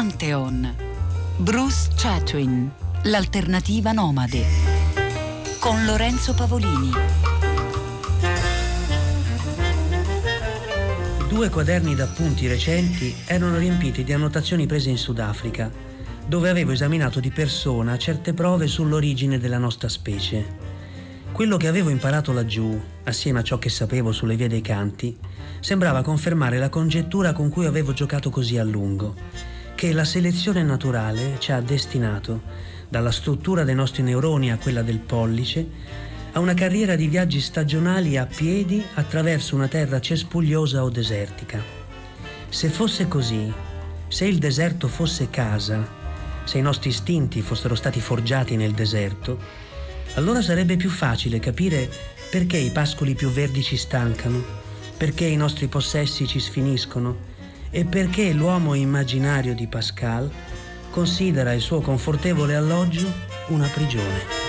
Pantheon. 0.00 0.74
Bruce 1.36 1.90
Chatwin, 1.94 2.70
l'alternativa 3.02 3.92
nomade. 3.92 4.46
Con 5.58 5.84
Lorenzo 5.84 6.32
Pavolini. 6.32 6.90
Due 11.28 11.50
quaderni 11.50 11.94
d'appunti 11.94 12.46
recenti 12.46 13.14
erano 13.26 13.58
riempiti 13.58 14.02
di 14.02 14.14
annotazioni 14.14 14.64
prese 14.64 14.88
in 14.88 14.96
Sudafrica, 14.96 15.70
dove 16.26 16.48
avevo 16.48 16.72
esaminato 16.72 17.20
di 17.20 17.30
persona 17.30 17.98
certe 17.98 18.32
prove 18.32 18.68
sull'origine 18.68 19.38
della 19.38 19.58
nostra 19.58 19.90
specie. 19.90 20.68
Quello 21.30 21.58
che 21.58 21.68
avevo 21.68 21.90
imparato 21.90 22.32
laggiù, 22.32 22.80
assieme 23.04 23.40
a 23.40 23.42
ciò 23.42 23.58
che 23.58 23.68
sapevo 23.68 24.12
sulle 24.12 24.36
vie 24.36 24.48
dei 24.48 24.62
canti, 24.62 25.14
sembrava 25.60 26.00
confermare 26.00 26.56
la 26.56 26.70
congettura 26.70 27.34
con 27.34 27.50
cui 27.50 27.66
avevo 27.66 27.92
giocato 27.92 28.30
così 28.30 28.56
a 28.56 28.64
lungo, 28.64 29.14
che 29.80 29.94
la 29.94 30.04
selezione 30.04 30.62
naturale 30.62 31.36
ci 31.38 31.52
ha 31.52 31.60
destinato, 31.62 32.42
dalla 32.86 33.10
struttura 33.10 33.64
dei 33.64 33.74
nostri 33.74 34.02
neuroni 34.02 34.52
a 34.52 34.58
quella 34.58 34.82
del 34.82 34.98
pollice, 34.98 35.66
a 36.32 36.38
una 36.38 36.52
carriera 36.52 36.96
di 36.96 37.06
viaggi 37.06 37.40
stagionali 37.40 38.18
a 38.18 38.26
piedi 38.26 38.84
attraverso 38.96 39.54
una 39.54 39.68
terra 39.68 39.98
cespugliosa 39.98 40.84
o 40.84 40.90
desertica. 40.90 41.64
Se 42.50 42.68
fosse 42.68 43.08
così, 43.08 43.50
se 44.06 44.26
il 44.26 44.36
deserto 44.36 44.86
fosse 44.86 45.30
casa, 45.30 45.88
se 46.44 46.58
i 46.58 46.62
nostri 46.62 46.90
istinti 46.90 47.40
fossero 47.40 47.74
stati 47.74 48.02
forgiati 48.02 48.56
nel 48.56 48.72
deserto, 48.72 49.38
allora 50.16 50.42
sarebbe 50.42 50.76
più 50.76 50.90
facile 50.90 51.38
capire 51.38 51.88
perché 52.30 52.58
i 52.58 52.68
pascoli 52.68 53.14
più 53.14 53.30
verdi 53.30 53.62
ci 53.62 53.78
stancano, 53.78 54.44
perché 54.98 55.24
i 55.24 55.36
nostri 55.36 55.68
possessi 55.68 56.26
ci 56.26 56.38
sfiniscono 56.38 57.29
e 57.70 57.84
perché 57.84 58.32
l'uomo 58.32 58.74
immaginario 58.74 59.54
di 59.54 59.66
Pascal 59.66 60.30
considera 60.90 61.52
il 61.52 61.60
suo 61.60 61.80
confortevole 61.80 62.56
alloggio 62.56 63.06
una 63.48 63.68
prigione. 63.68 64.39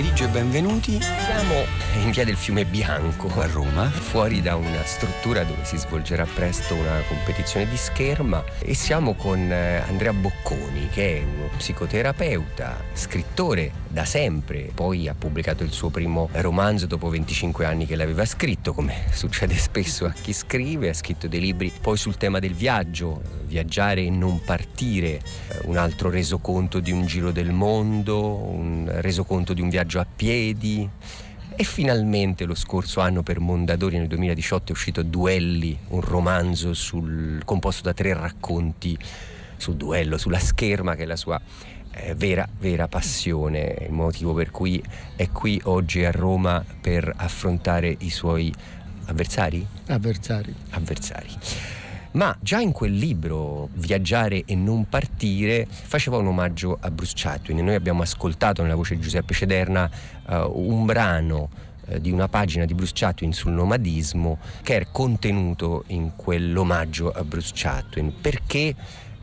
Pomeriggio 0.00 0.24
e 0.24 0.28
benvenuti. 0.28 0.98
Siamo 1.02 1.66
in 2.02 2.10
via 2.10 2.24
del 2.24 2.36
Fiume 2.36 2.64
Bianco 2.64 3.28
a 3.38 3.46
Roma, 3.46 3.90
fuori 3.90 4.40
da 4.40 4.56
una 4.56 4.82
struttura 4.84 5.44
dove 5.44 5.62
si 5.64 5.76
svolgerà 5.76 6.24
presto 6.24 6.74
una 6.74 7.02
competizione 7.06 7.68
di 7.68 7.76
scherma. 7.76 8.42
E 8.60 8.72
siamo 8.72 9.12
con 9.12 9.52
eh, 9.52 9.76
Andrea 9.86 10.14
Bocconi 10.14 10.88
che 10.88 11.18
è 11.18 11.22
uno 11.22 11.50
psicoterapeuta, 11.54 12.82
scrittore 12.94 13.72
da 13.88 14.06
sempre, 14.06 14.70
poi 14.72 15.08
ha 15.08 15.14
pubblicato 15.14 15.64
il 15.64 15.72
suo 15.72 15.90
primo 15.90 16.28
romanzo 16.32 16.86
dopo 16.86 17.08
25 17.08 17.66
anni 17.66 17.84
che 17.84 17.96
l'aveva 17.96 18.24
scritto, 18.24 18.72
come 18.72 19.04
succede 19.12 19.54
spesso 19.56 20.06
a 20.06 20.12
chi 20.12 20.32
scrive, 20.32 20.88
ha 20.88 20.94
scritto 20.94 21.28
dei 21.28 21.40
libri 21.40 21.70
poi 21.78 21.98
sul 21.98 22.16
tema 22.16 22.38
del 22.38 22.54
viaggio, 22.54 23.20
viaggiare 23.46 24.02
e 24.02 24.10
non 24.10 24.40
partire, 24.44 25.20
un 25.64 25.76
altro 25.76 26.08
resoconto 26.08 26.78
di 26.78 26.92
un 26.92 27.04
giro 27.04 27.32
del 27.32 27.50
mondo, 27.50 28.36
un 28.36 28.88
resoconto 29.00 29.52
di 29.52 29.60
un 29.60 29.68
viaggio 29.68 29.89
a 29.98 30.06
piedi. 30.06 30.88
E 31.56 31.64
finalmente 31.64 32.44
lo 32.44 32.54
scorso 32.54 33.00
anno 33.00 33.22
per 33.22 33.40
Mondadori 33.40 33.98
nel 33.98 34.06
2018 34.06 34.68
è 34.68 34.70
uscito 34.72 35.02
Duelli, 35.02 35.76
un 35.88 36.00
romanzo 36.00 36.72
sul, 36.72 37.42
composto 37.44 37.82
da 37.82 37.92
tre 37.92 38.14
racconti 38.14 38.96
sul 39.56 39.74
duello, 39.74 40.16
sulla 40.16 40.38
scherma 40.38 40.94
che 40.94 41.02
è 41.02 41.06
la 41.06 41.16
sua 41.16 41.38
eh, 41.92 42.14
vera, 42.14 42.48
vera 42.58 42.88
passione, 42.88 43.76
il 43.80 43.92
motivo 43.92 44.32
per 44.32 44.50
cui 44.50 44.82
è 45.16 45.28
qui 45.30 45.60
oggi 45.64 46.04
a 46.04 46.10
Roma 46.10 46.64
per 46.80 47.12
affrontare 47.14 47.94
i 47.98 48.10
suoi 48.10 48.52
avversari? 49.06 49.66
Avversari. 49.88 50.54
Avversari 50.70 51.36
ma 52.12 52.36
già 52.40 52.58
in 52.58 52.72
quel 52.72 52.94
libro 52.94 53.68
Viaggiare 53.74 54.44
e 54.44 54.54
non 54.54 54.88
partire 54.88 55.66
faceva 55.68 56.16
un 56.16 56.26
omaggio 56.26 56.76
a 56.80 56.90
Bruce 56.90 57.14
Chatwin 57.16 57.62
noi 57.64 57.74
abbiamo 57.74 58.02
ascoltato 58.02 58.62
nella 58.62 58.74
voce 58.74 58.96
di 58.96 59.00
Giuseppe 59.00 59.34
Cederna 59.34 59.88
uh, 60.26 60.50
un 60.54 60.84
brano 60.86 61.50
uh, 61.86 61.98
di 61.98 62.10
una 62.10 62.28
pagina 62.28 62.64
di 62.64 62.74
Bruce 62.74 62.92
Chatwin 62.94 63.32
sul 63.32 63.52
nomadismo 63.52 64.38
che 64.62 64.76
è 64.76 64.86
contenuto 64.90 65.84
in 65.88 66.12
quell'omaggio 66.16 67.10
a 67.10 67.22
Bruce 67.24 67.52
Chatwin 67.54 68.12
perché 68.20 68.74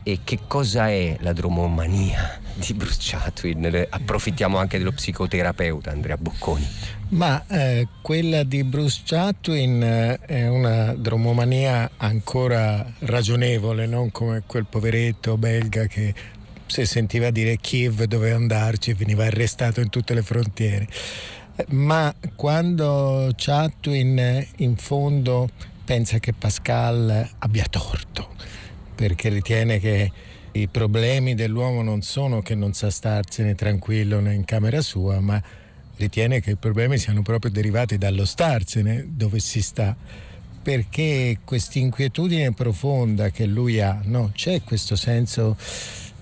e 0.02 0.20
che 0.24 0.38
cosa 0.46 0.88
è 0.88 1.18
la 1.20 1.34
dromomania 1.34 2.40
di 2.54 2.72
Bruce 2.72 2.96
Chatwin? 2.98 3.86
Approfittiamo 3.90 4.56
anche 4.56 4.78
dello 4.78 4.92
psicoterapeuta 4.92 5.90
Andrea 5.90 6.16
Bocconi. 6.16 6.66
Ma 7.10 7.42
eh, 7.46 7.88
quella 8.02 8.42
di 8.42 8.62
Bruce 8.64 9.00
Chatwin 9.02 9.82
eh, 9.82 10.18
è 10.18 10.46
una 10.46 10.92
dromomania 10.92 11.90
ancora 11.96 12.84
ragionevole, 12.98 13.86
non 13.86 14.10
come 14.12 14.42
quel 14.46 14.66
poveretto 14.66 15.38
belga 15.38 15.86
che 15.86 16.12
se 16.66 16.84
sentiva 16.84 17.30
dire 17.30 17.56
Kiev 17.56 18.02
doveva 18.04 18.36
andarci 18.36 18.90
e 18.90 18.94
veniva 18.94 19.24
arrestato 19.24 19.80
in 19.80 19.88
tutte 19.88 20.12
le 20.12 20.20
frontiere. 20.20 20.86
Ma 21.68 22.14
quando 22.36 23.32
Chatwin 23.34 24.18
eh, 24.18 24.48
in 24.56 24.76
fondo 24.76 25.48
pensa 25.86 26.18
che 26.18 26.34
Pascal 26.34 27.26
abbia 27.38 27.64
torto, 27.70 28.34
perché 28.94 29.30
ritiene 29.30 29.80
che 29.80 30.12
i 30.52 30.68
problemi 30.68 31.34
dell'uomo 31.34 31.82
non 31.82 32.02
sono 32.02 32.42
che 32.42 32.54
non 32.54 32.74
sa 32.74 32.90
starsene 32.90 33.54
tranquillo 33.54 34.18
in 34.18 34.44
camera 34.44 34.82
sua, 34.82 35.20
ma 35.20 35.42
ritiene 35.98 36.40
che 36.40 36.52
i 36.52 36.56
problemi 36.56 36.96
siano 36.96 37.22
proprio 37.22 37.50
derivati 37.50 37.98
dallo 37.98 38.24
starsene 38.24 39.06
dove 39.10 39.40
si 39.40 39.60
sta. 39.60 39.94
Perché 40.62 41.38
questa 41.44 41.78
inquietudine 41.78 42.52
profonda 42.52 43.30
che 43.30 43.46
lui 43.46 43.80
ha, 43.80 44.00
no? 44.04 44.30
c'è 44.34 44.62
questo 44.62 44.96
senso 44.96 45.56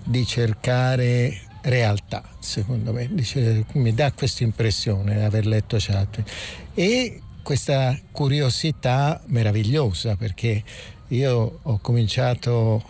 di 0.03 0.25
cercare 0.25 1.41
realtà, 1.61 2.23
secondo 2.39 2.93
me, 2.93 3.07
Dice, 3.11 3.65
mi 3.73 3.93
dà 3.93 4.11
questa 4.11 4.43
impressione 4.43 5.25
aver 5.25 5.45
letto 5.45 5.77
Chatwin. 5.79 6.25
E 6.73 7.21
questa 7.43 7.97
curiosità 8.11 9.21
meravigliosa, 9.27 10.15
perché 10.15 10.63
io 11.09 11.59
ho 11.61 11.79
cominciato 11.79 12.83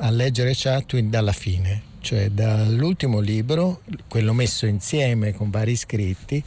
a 0.00 0.10
leggere 0.10 0.52
Chatwin 0.54 1.10
dalla 1.10 1.32
fine, 1.32 1.82
cioè 2.00 2.30
dall'ultimo 2.30 3.20
libro, 3.20 3.82
quello 4.08 4.32
messo 4.32 4.66
insieme 4.66 5.32
con 5.32 5.50
vari 5.50 5.76
scritti, 5.76 6.42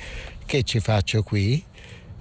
che 0.46 0.64
ci 0.64 0.80
faccio 0.80 1.24
qui, 1.24 1.64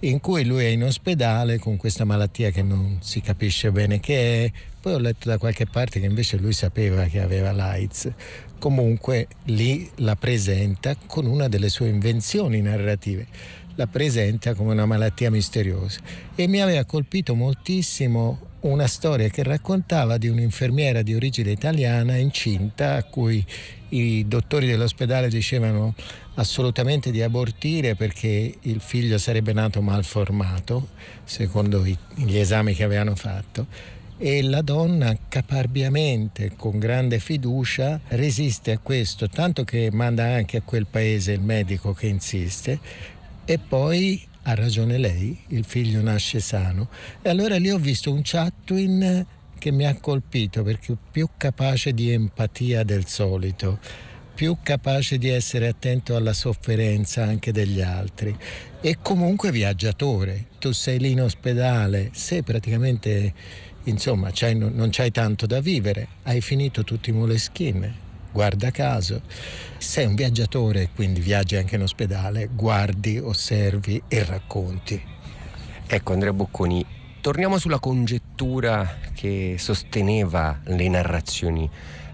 in 0.01 0.21
cui 0.21 0.45
lui 0.45 0.65
è 0.65 0.69
in 0.69 0.85
ospedale 0.85 1.59
con 1.59 1.77
questa 1.77 2.05
malattia 2.05 2.51
che 2.51 2.63
non 2.63 2.99
si 3.01 3.21
capisce 3.21 3.71
bene 3.71 4.01
che 4.01 4.45
è. 4.45 4.53
Poi 4.81 4.95
ho 4.95 4.99
letto 4.99 5.29
da 5.29 5.37
qualche 5.37 5.67
parte 5.67 6.01
che 6.01 6.07
invece 6.07 6.39
lui 6.39 6.53
sapeva 6.53 7.05
che 7.05 7.21
aveva 7.21 7.53
l'AIDS. 7.53 8.13
Comunque 8.59 9.29
lì 9.45 9.91
la 9.97 10.17
presenta 10.17 10.97
con 11.07 11.27
una 11.27 11.49
delle 11.49 11.69
sue 11.69 11.89
invenzioni 11.89 12.61
narrative 12.61 13.27
la 13.81 13.87
presenta 13.87 14.53
come 14.53 14.73
una 14.73 14.85
malattia 14.85 15.31
misteriosa 15.31 16.01
e 16.35 16.47
mi 16.47 16.61
aveva 16.61 16.85
colpito 16.85 17.35
moltissimo 17.35 18.49
una 18.61 18.87
storia 18.87 19.31
che 19.31 19.43
raccontava 19.43 20.19
di 20.19 20.29
un'infermiera 20.29 21.01
di 21.01 21.15
origine 21.15 21.51
italiana 21.51 22.17
incinta 22.17 22.97
a 22.97 23.05
cui 23.05 23.43
i 23.91 24.29
dottori 24.29 24.67
dell'ospedale 24.67 25.31
dicevano 25.31 25.95
assolutamente 26.35 27.11
di 27.11 27.23
abortire 27.23 27.95
perché 27.95 28.55
il 28.61 28.81
figlio 28.81 29.17
sarebbe 29.17 29.55
nato 29.55 29.81
malformato, 29.81 30.89
secondo 31.25 31.83
gli 31.83 32.37
esami 32.37 32.75
che 32.75 32.85
avevano 32.85 33.17
fatto. 33.17 33.67
E 34.19 34.43
la 34.43 34.61
donna 34.61 35.17
caparbiamente, 35.29 36.53
con 36.55 36.79
grande 36.79 37.19
fiducia, 37.19 37.99
resiste 38.09 38.73
a 38.73 38.79
questo, 38.79 39.31
tanto 39.31 39.65
che 39.65 39.89
manda 39.91 40.25
anche 40.25 40.59
a 40.59 40.63
quel 40.63 40.87
paese 40.87 41.33
il 41.33 41.41
medico 41.41 41.95
che 41.95 42.09
insiste 42.09 42.79
e 43.53 43.59
poi 43.59 44.25
ha 44.43 44.55
ragione 44.55 44.97
lei, 44.97 45.37
il 45.49 45.65
figlio 45.65 46.01
nasce 46.01 46.39
sano. 46.39 46.89
E 47.21 47.29
allora 47.29 47.57
lì 47.57 47.69
ho 47.69 47.79
visto 47.79 48.13
un 48.13 48.21
Chatwin 48.23 49.27
che 49.59 49.73
mi 49.73 49.85
ha 49.87 49.99
colpito 49.99 50.63
perché 50.63 50.97
più 51.11 51.31
capace 51.37 51.93
di 51.93 52.13
empatia 52.13 52.85
del 52.85 53.07
solito, 53.07 53.81
più 54.37 54.59
capace 54.63 55.19
di 55.19 55.31
essere 55.31 55.67
attento 55.67 56.15
alla 56.15 56.33
sofferenza 56.33 57.25
anche 57.25 57.51
degli 57.51 57.81
altri 57.81 58.39
e 58.81 58.99
comunque 59.03 59.51
viaggiatore. 59.51 60.47
Tu 60.61 60.71
sei 60.71 61.01
lì 61.01 61.11
in 61.11 61.23
ospedale, 61.23 62.11
sei 62.13 62.45
praticamente, 62.45 63.35
insomma, 63.85 64.31
c'hai, 64.33 64.57
non 64.57 64.91
c'hai 64.93 65.11
tanto 65.11 65.47
da 65.47 65.61
vivere, 65.61 66.07
hai 66.23 66.41
finito 66.41 66.85
tutti 66.85 67.11
i 67.11 67.15
moleskin, 67.15 67.95
guarda 68.33 68.71
caso 68.71 69.23
sei 69.79 70.07
un 70.07 70.15
viaggiatore, 70.15 70.91
quindi 70.95 71.21
viaggi 71.21 71.57
anche 71.57 71.77
in 71.77 71.83
ospedale, 71.83 72.49
guardi, 72.53 73.19
osservi 73.19 74.03
e 74.09 74.25
racconti. 74.25 75.03
Ecco 75.87 76.13
Andrea 76.13 76.33
Bocconi, 76.33 76.85
torniamo 77.21 77.59
sulla 77.59 77.79
congettura 77.79 78.99
che 79.15 79.57
sosteneva 79.59 80.61
le 80.65 80.89
narrazioni 80.89 81.69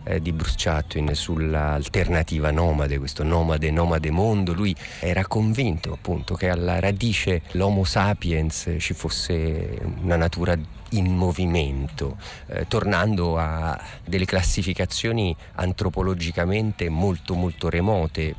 eh, 0.05 0.23
di 0.23 0.33
Bruce 0.33 0.55
Chatwin 0.57 1.15
sull'alternativa 1.15 2.51
nomade, 2.51 2.99
questo 2.99 3.23
nomade, 3.25 3.71
nomade 3.71 4.11
mondo. 4.11 4.55
Lui 4.55 4.75
era 5.01 5.27
convinto 5.27 5.93
appunto 5.93 6.35
che 6.35 6.49
alla 6.49 6.79
radice 6.79 7.43
l'Homo 7.53 7.85
sapiens 7.85 8.77
ci 8.79 8.95
fosse 8.95 9.79
una 10.03 10.17
natura 10.17 10.57
in 10.96 11.14
movimento, 11.14 12.16
eh, 12.46 12.66
tornando 12.66 13.38
a 13.38 13.78
delle 14.04 14.25
classificazioni 14.25 15.34
antropologicamente 15.54 16.88
molto 16.88 17.34
molto 17.34 17.69
remote. 17.69 18.34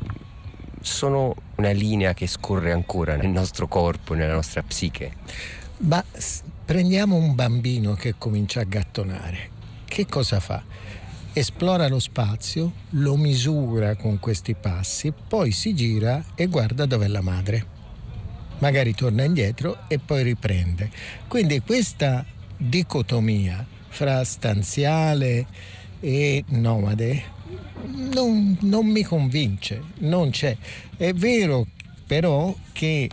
Sono 0.82 1.36
una 1.56 1.72
linea 1.72 2.14
che 2.14 2.28
scorre 2.28 2.72
ancora 2.72 3.16
nel 3.16 3.30
nostro 3.30 3.68
corpo, 3.68 4.14
nella 4.14 4.34
nostra 4.34 4.62
psiche. 4.64 5.14
Ma 5.80 6.04
prendiamo 6.66 7.16
un 7.16 7.36
bambino 7.36 7.94
che 7.94 8.16
comincia 8.18 8.62
a 8.62 8.66
gattonare. 8.66 9.50
Che 9.86 10.06
cosa 10.06 10.40
fa? 10.40 10.64
esplora 11.40 11.88
lo 11.88 12.00
spazio, 12.00 12.74
lo 12.92 13.16
misura 13.16 13.96
con 13.96 14.18
questi 14.20 14.56
passi, 14.56 15.14
poi 15.28 15.52
si 15.52 15.76
gira 15.76 16.24
e 16.34 16.48
guarda 16.48 16.88
dov'è 16.88 17.08
la 17.08 17.22
madre. 17.22 17.76
Magari 18.58 18.96
torna 18.96 19.24
indietro 19.24 19.84
e 19.88 20.00
poi 20.00 20.24
riprende. 20.24 20.90
Quindi 21.28 21.62
questa 21.62 22.26
dicotomia 22.58 23.66
fra 23.88 24.24
stanziale 24.24 25.46
e 26.00 26.44
nomade 26.50 27.36
non, 27.86 28.58
non 28.62 28.86
mi 28.88 29.04
convince, 29.04 29.82
non 30.00 30.30
c'è. 30.30 30.56
È 30.96 31.14
vero 31.14 31.68
però 32.06 32.54
che 32.72 33.10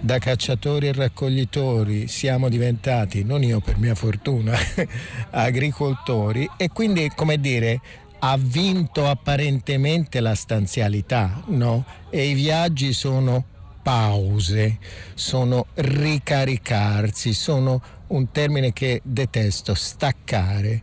da 0.00 0.18
cacciatori 0.18 0.88
e 0.88 0.92
raccoglitori 0.92 2.08
siamo 2.08 2.48
diventati, 2.48 3.22
non 3.24 3.42
io 3.42 3.60
per 3.60 3.78
mia 3.78 3.94
fortuna, 3.94 4.56
agricoltori 5.30 6.48
e 6.56 6.70
quindi, 6.70 7.10
come 7.14 7.38
dire, 7.38 7.80
ha 8.20 8.36
vinto 8.38 9.06
apparentemente 9.06 10.20
la 10.20 10.34
stanzialità, 10.34 11.42
no? 11.48 11.84
E 12.10 12.28
i 12.28 12.34
viaggi 12.34 12.92
sono 12.92 13.44
pause, 13.82 14.78
sono 15.14 15.66
ricaricarsi, 15.74 17.32
sono 17.32 17.82
un 18.10 18.30
termine 18.30 18.72
che 18.72 19.00
detesto, 19.04 19.74
staccare. 19.74 20.82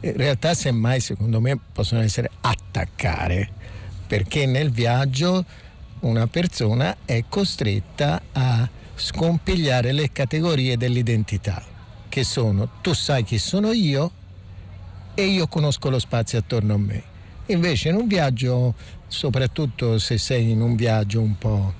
In 0.00 0.16
realtà 0.16 0.54
semmai 0.54 1.00
secondo 1.00 1.40
me 1.40 1.58
possono 1.72 2.02
essere 2.02 2.30
attaccare, 2.40 3.48
perché 4.06 4.46
nel 4.46 4.70
viaggio 4.70 5.44
una 6.00 6.26
persona 6.26 6.96
è 7.04 7.24
costretta 7.28 8.20
a 8.32 8.68
scompigliare 8.94 9.92
le 9.92 10.12
categorie 10.12 10.76
dell'identità, 10.76 11.62
che 12.08 12.24
sono 12.24 12.68
tu 12.80 12.92
sai 12.92 13.24
chi 13.24 13.38
sono 13.38 13.72
io 13.72 14.10
e 15.14 15.24
io 15.24 15.46
conosco 15.46 15.90
lo 15.90 15.98
spazio 15.98 16.38
attorno 16.38 16.74
a 16.74 16.78
me. 16.78 17.02
Invece 17.46 17.90
in 17.90 17.96
un 17.96 18.06
viaggio, 18.06 18.74
soprattutto 19.06 19.98
se 19.98 20.18
sei 20.18 20.50
in 20.50 20.60
un 20.60 20.76
viaggio 20.76 21.20
un 21.20 21.36
po', 21.36 21.74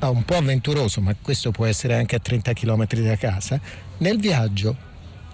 un 0.00 0.24
po 0.24 0.36
avventuroso, 0.36 1.00
ma 1.00 1.14
questo 1.20 1.50
può 1.50 1.66
essere 1.66 1.94
anche 1.94 2.16
a 2.16 2.20
30 2.20 2.52
km 2.52 2.86
da 2.86 3.16
casa, 3.16 3.60
nel 3.98 4.18
viaggio 4.18 4.76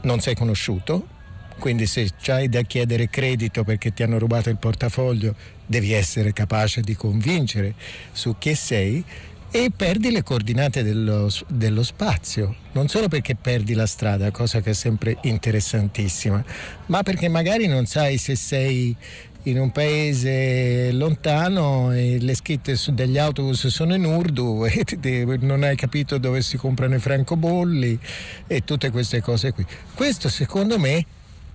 non 0.03 0.21
sei 0.21 0.35
conosciuto, 0.35 1.19
quindi 1.59 1.87
se 1.87 2.11
hai 2.29 2.49
da 2.49 2.63
chiedere 2.63 3.09
credito 3.09 3.65
perché 3.65 3.93
ti 3.93 4.03
hanno 4.03 4.19
rubato 4.19 4.49
il 4.49 4.57
portafoglio, 4.57 5.35
devi 5.67 5.93
essere 5.93 6.33
capace 6.33 6.81
di 6.81 6.97
convincere 6.97 7.75
su 8.13 8.37
chi 8.39 8.55
sei 8.55 9.05
e 9.53 9.71
perdi 9.77 10.11
le 10.11 10.23
coordinate 10.23 10.85
dello, 10.85 11.29
dello, 11.49 11.83
spazio, 11.83 12.55
non 12.73 12.89
solo 12.89 13.09
perché 13.09 13.35
perdi 13.35 13.75
la 13.75 13.87
strada, 13.87 14.31
cosa 14.31 14.61
che 14.61 14.71
è 14.71 14.75
sempre 14.75 15.19
interessantissima, 15.23 16.43
ma 16.87 17.03
perché 17.03 17.29
magari 17.29 17.67
non 17.67 17.85
sai 17.87 18.17
se 18.17 18.37
sei 18.37 18.97
in 19.45 19.59
un 19.59 19.71
paese 19.71 20.93
lontano 20.93 21.93
e 21.93 22.19
le 22.21 22.35
scritte 22.35 22.77
degli 22.89 23.17
autobus 23.17 23.69
sono 23.69 23.95
in 23.95 24.05
urdu 24.05 24.65
e 24.69 25.39
non 25.41 25.63
hai 25.63 25.77
capito 25.77 26.19
dove 26.19 26.43
si 26.43 26.57
comprano 26.57 26.97
i 26.97 26.99
francobolli 26.99 27.99
e 28.47 28.65
tutte 28.65 28.91
queste 28.91 29.23
cose 29.23 29.53
qui. 29.53 29.65
Questo 29.95 30.29
secondo 30.29 30.79
me 30.79 31.05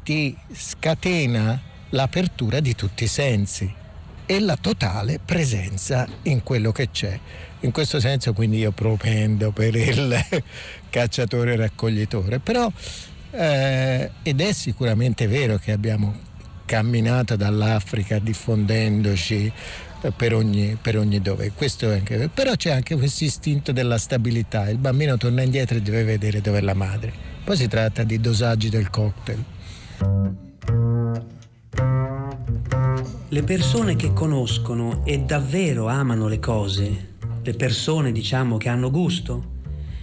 ti 0.04 0.36
scatena 0.52 1.62
l'apertura 1.90 2.60
di 2.60 2.74
tutti 2.76 3.04
i 3.04 3.08
sensi 3.08 3.72
e 4.26 4.40
la 4.40 4.58
totale 4.58 5.20
presenza 5.24 6.08
in 6.24 6.42
quello 6.44 6.72
che 6.72 6.90
c'è. 6.90 7.20
In 7.62 7.72
questo 7.72 8.00
senso 8.00 8.34
quindi 8.34 8.58
io 8.58 8.72
propendo 8.72 9.52
per 9.52 9.76
il 9.76 10.18
cacciatore 10.90 11.56
raccoglitore, 11.56 12.40
però 12.40 12.72
eh, 13.32 14.12
ed 14.24 14.42
è 14.42 14.52
sicuramente 14.54 15.28
vero 15.28 15.58
che 15.58 15.72
abbiamo 15.72 16.34
camminato 16.66 17.36
dall'Africa 17.36 18.20
diffondendoci 18.20 19.52
eh, 20.02 20.12
per 20.12 20.34
ogni, 20.34 20.78
per 20.82 20.98
ogni 20.98 21.22
dove. 21.22 21.52
Anche, 21.82 22.30
però 22.34 22.56
c'è 22.56 22.72
anche 22.72 22.96
questo 22.96 23.24
istinto 23.24 23.72
della 23.72 23.98
stabilità. 23.98 24.70
Il 24.70 24.78
bambino 24.78 25.18
torna 25.18 25.42
indietro 25.42 25.78
e 25.78 25.82
deve 25.82 26.04
vedere 26.04 26.42
dove 26.42 26.58
è 26.58 26.62
la 26.62 26.74
madre. 26.74 27.14
Poi 27.44 27.56
si 27.56 27.68
tratta 27.68 28.04
di 28.04 28.20
dosaggi 28.20 28.70
del 28.70 28.90
cocktail. 28.90 29.44
Le 33.30 33.44
persone 33.44 33.96
che 33.96 34.14
conoscono 34.14 35.06
e 35.06 35.20
davvero 35.20 35.88
amano 35.88 36.28
le 36.28 36.40
cose, 36.40 37.14
le 37.42 37.54
persone 37.54 38.12
diciamo 38.12 38.58
che 38.58 38.70
hanno 38.70 38.90
gusto, 38.90 39.54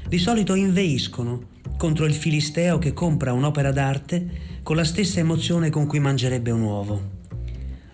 di 0.07 0.19
solito 0.19 0.55
inveiscono 0.55 1.51
contro 1.77 2.05
il 2.05 2.15
filisteo 2.15 2.79
che 2.79 2.93
compra 2.93 3.33
un'opera 3.33 3.73
d'arte 3.73 4.61
con 4.63 4.77
la 4.77 4.85
stessa 4.85 5.21
emozione 5.21 5.71
con 5.71 5.87
cui 5.87 5.99
mangerebbe 5.99 6.51
un 6.51 6.63
uovo. 6.63 7.11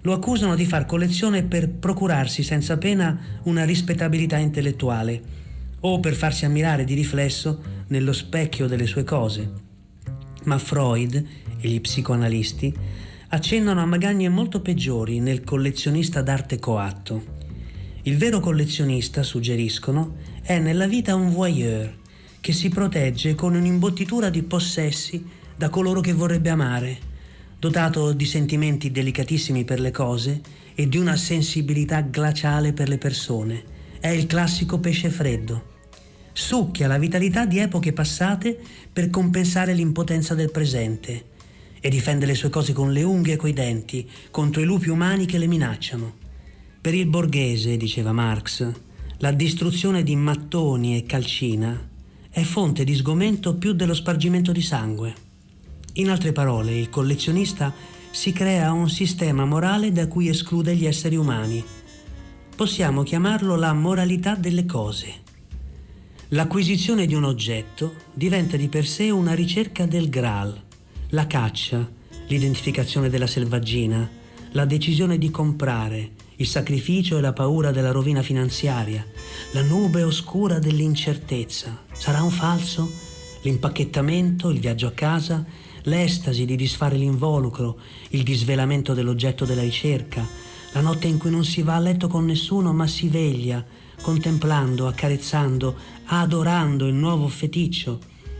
Lo 0.02 0.12
accusano 0.12 0.54
di 0.54 0.64
far 0.64 0.86
collezione 0.86 1.42
per 1.42 1.69
procurarsi 1.69 2.42
senza 2.42 2.78
pena 2.78 3.19
una 3.44 3.64
rispettabilità 3.64 4.36
intellettuale 4.36 5.20
o 5.80 6.00
per 6.00 6.14
farsi 6.14 6.44
ammirare 6.44 6.84
di 6.84 6.94
riflesso 6.94 7.62
nello 7.88 8.12
specchio 8.12 8.66
delle 8.66 8.86
sue 8.86 9.04
cose. 9.04 9.50
Ma 10.44 10.58
Freud 10.58 11.14
e 11.60 11.69
gli 11.69 11.81
psicoanalisti 11.81 12.74
accennano 13.28 13.81
a 13.81 13.86
magagne 13.86 14.28
molto 14.28 14.60
peggiori 14.60 15.20
nel 15.20 15.44
collezionista 15.44 16.22
d'arte 16.22 16.58
coatto. 16.58 17.36
Il 18.02 18.16
vero 18.16 18.40
collezionista, 18.40 19.22
suggeriscono, 19.22 20.16
è 20.42 20.58
nella 20.58 20.86
vita 20.86 21.14
un 21.14 21.32
voyeur 21.32 21.96
che 22.40 22.52
si 22.52 22.69
protegge 22.69 23.35
con 23.35 23.55
un'imbottitura 23.55 24.31
di 24.31 24.43
possessi 24.43 25.25
da 25.56 25.69
coloro 25.70 26.00
che 26.00 26.12
vorrebbe 26.12 26.50
amare, 26.50 26.99
dotato 27.58 28.12
di 28.12 28.25
sentimenti 28.25 28.90
delicatissimi 28.90 29.64
per 29.64 29.81
le 29.81 29.90
cose 29.90 30.40
e 30.75 30.88
di 30.88 30.96
una 30.96 31.17
sensibilità 31.17 32.00
glaciale 32.02 32.73
per 32.73 32.88
le 32.88 32.99
persone. 32.99 33.76
È 33.99 34.08
il 34.08 34.26
classico 34.26 34.79
pesce 34.79 35.11
freddo. 35.11 35.76
Succhia 36.32 36.87
la 36.87 36.99
vitalità 36.99 37.46
di 37.46 37.58
epoche 37.58 37.93
passate 37.93 38.56
per 38.93 39.11
compensare 39.11 39.75
l'impotenza 39.75 40.37
del 40.37 40.52
presente 40.52 41.24
e 41.81 41.89
difende 41.89 42.27
le 42.27 42.36
sue 42.36 42.48
cose 42.48 42.72
con 42.72 42.93
le 42.93 43.03
unghie 43.03 43.34
e 43.34 43.36
coi 43.36 43.53
denti 43.53 44.08
contro 44.31 44.62
i 44.62 44.65
lupi 44.65 44.89
umani 44.89 45.27
che 45.27 45.39
le 45.39 45.48
minacciano. 45.48 46.15
Per 46.81 46.94
il 46.94 47.06
borghese, 47.06 47.77
diceva 47.77 48.12
Marx, 48.12 48.70
la 49.19 49.32
distruzione 49.32 50.05
di 50.05 50.15
mattoni 50.15 50.96
e 50.96 51.05
calcina 51.05 51.87
è 52.38 52.44
fonte 52.44 52.84
di 52.84 52.94
sgomento 52.94 53.56
più 53.56 53.72
dello 53.72 53.94
spargimento 53.94 54.52
di 54.52 54.62
sangue. 54.62 55.14
In 55.94 56.08
altre 56.08 56.32
parole, 56.32 56.78
il 56.78 56.88
collezionista 56.88 57.74
si 58.10 58.32
crea 58.32 58.72
un 58.72 58.88
sistema 58.88 59.44
morale 59.44 59.90
da 59.90 60.06
cui 60.06 60.28
esclude 60.28 60.76
gli 60.76 60.86
esseri 60.86 61.16
umani. 61.16 61.64
Possiamo 62.54 63.02
chiamarlo 63.02 63.56
la 63.56 63.72
moralità 63.72 64.36
delle 64.36 64.66
cose. 64.66 65.26
L'acquisizione 66.28 67.06
di 67.06 67.14
un 67.14 67.24
oggetto 67.24 67.94
diventa 68.14 68.56
di 68.56 68.68
per 68.68 68.86
sé 68.86 69.10
una 69.10 69.34
ricerca 69.34 69.86
del 69.86 70.08
Graal, 70.08 70.62
la 71.10 71.26
caccia, 71.26 71.90
l'identificazione 72.28 73.08
della 73.08 73.26
selvaggina, 73.26 74.08
la 74.52 74.64
decisione 74.64 75.18
di 75.18 75.30
comprare, 75.30 76.10
il 76.40 76.46
sacrificio 76.46 77.18
e 77.18 77.20
la 77.20 77.32
paura 77.32 77.72
della 77.72 77.90
rovina 77.90 78.22
finanziaria, 78.22 79.04
la 79.52 79.62
nube 79.62 80.04
oscura 80.04 80.60
dell'incertezza. 80.60 81.84
Sarà 81.92 82.22
un 82.22 82.30
falso? 82.30 82.88
L'impacchettamento, 83.42 84.50
il 84.50 84.60
viaggio 84.60 84.86
a 84.86 84.92
casa, 84.92 85.44
l'estasi 85.82 86.44
di 86.44 86.54
disfare 86.54 86.96
l'involucro, 86.96 87.78
il 88.10 88.22
disvelamento 88.22 88.94
dell'oggetto 88.94 89.44
della 89.44 89.62
ricerca, 89.62 90.24
la 90.72 90.80
notte 90.80 91.08
in 91.08 91.18
cui 91.18 91.30
non 91.30 91.44
si 91.44 91.62
va 91.62 91.74
a 91.74 91.80
letto 91.80 92.06
con 92.06 92.24
nessuno 92.24 92.72
ma 92.72 92.86
si 92.86 93.08
veglia, 93.08 93.64
contemplando, 94.00 94.86
accarezzando, 94.86 95.74
adorando 96.04 96.86
il 96.86 96.94
nuovo 96.94 97.26
feticcio, 97.26 97.98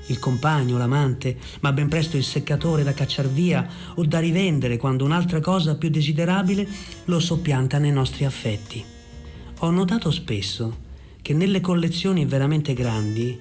il 0.08 0.18
compagno, 0.18 0.76
l'amante, 0.76 1.36
ma 1.60 1.72
ben 1.72 1.88
presto 1.88 2.16
il 2.16 2.24
seccatore 2.24 2.82
da 2.82 2.92
cacciar 2.92 3.28
via 3.28 3.66
o 3.94 4.04
da 4.04 4.18
rivendere 4.18 4.76
quando 4.76 5.04
un'altra 5.04 5.40
cosa 5.40 5.76
più 5.76 5.88
desiderabile 5.88 6.68
lo 7.06 7.18
soppianta 7.20 7.78
nei 7.78 7.92
nostri 7.92 8.24
affetti. 8.24 8.84
Ho 9.60 9.70
notato 9.70 10.10
spesso 10.10 10.86
che 11.22 11.34
nelle 11.34 11.60
collezioni 11.60 12.24
veramente 12.24 12.74
grandi 12.74 13.40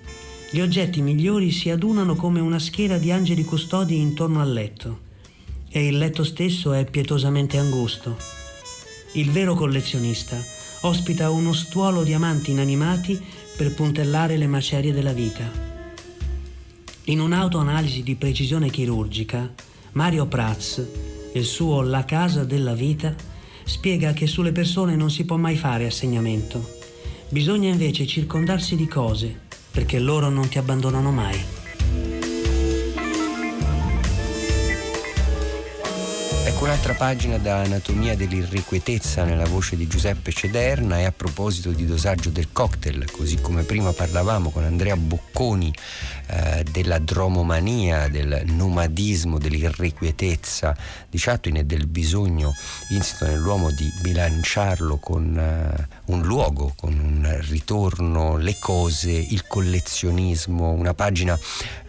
Gli 0.50 0.62
oggetti 0.62 1.02
migliori 1.02 1.52
si 1.52 1.70
adunano 1.70 2.16
come 2.16 2.40
una 2.40 2.58
schiera 2.58 2.98
di 2.98 3.12
angeli 3.12 3.44
custodi 3.44 3.98
intorno 3.98 4.40
al 4.40 4.54
letto 4.54 5.00
e 5.70 5.88
il 5.88 5.98
letto 5.98 6.24
stesso 6.24 6.72
è 6.72 6.86
pietosamente 6.86 7.58
angusto. 7.58 8.18
Il 9.14 9.32
vero 9.32 9.56
collezionista 9.56 10.42
ospita 10.82 11.30
uno 11.30 11.52
stuolo 11.52 12.04
di 12.04 12.14
amanti 12.14 12.52
inanimati 12.52 13.22
per 13.58 13.74
puntellare 13.74 14.38
le 14.38 14.48
macerie 14.48 14.94
della 14.94 15.14
vita. 15.14 15.67
In 17.10 17.22
un'autoanalisi 17.22 18.04
di 18.04 18.16
precisione 18.16 18.70
chirurgica, 18.70 19.54
Mario 19.94 20.26
Prats, 20.26 20.86
il 21.36 21.46
suo 21.46 21.82
La 21.82 22.04
casa 22.04 22.44
della 22.44 22.74
vita, 22.74 23.16
spiega 23.64 24.12
che 24.12 24.28
sulle 24.28 24.52
persone 24.52 24.98
non 24.98 25.10
si 25.10 25.24
può 25.24 25.38
mai 25.38 25.56
fare 25.56 25.86
assegnamento. 25.86 26.68
Bisogna 27.30 27.70
invece 27.70 28.06
circondarsi 28.06 28.76
di 28.76 28.88
cose 28.88 29.40
perché 29.72 30.00
loro 30.00 30.28
non 30.28 30.50
ti 30.50 30.58
abbandonano 30.58 31.12
mai. 31.12 31.57
Ecco 36.58 36.66
un'altra 36.66 36.96
pagina 36.96 37.38
da 37.38 37.58
Anatomia 37.58 38.16
dell'irrequietezza 38.16 39.24
nella 39.24 39.46
voce 39.46 39.78
di 39.78 39.86
Giuseppe 39.86 40.32
Cederna 40.32 40.98
e 40.98 41.04
a 41.04 41.12
proposito 41.12 41.70
di 41.70 41.86
dosaggio 41.86 42.32
del 42.32 42.48
cocktail, 42.52 43.12
così 43.12 43.40
come 43.40 43.62
prima 43.62 43.92
parlavamo 43.92 44.50
con 44.50 44.64
Andrea 44.64 44.96
Bocconi 44.96 45.72
eh, 46.26 46.66
della 46.72 46.98
dromomania, 46.98 48.08
del 48.08 48.42
nomadismo, 48.46 49.38
dell'irrequietezza 49.38 50.76
di 51.08 51.20
Chatwin 51.20 51.58
e 51.58 51.64
del 51.64 51.86
bisogno 51.86 52.56
insito 52.90 53.28
nell'uomo 53.28 53.70
di 53.70 53.94
bilanciarlo 54.02 54.98
con 54.98 55.38
eh, 55.38 55.88
un 56.06 56.24
luogo, 56.24 56.74
con 56.76 56.98
un 56.98 57.38
ritorno, 57.50 58.36
le 58.38 58.58
cose, 58.60 59.12
il 59.12 59.46
collezionismo, 59.46 60.72
una 60.72 60.96
pagina 60.96 61.38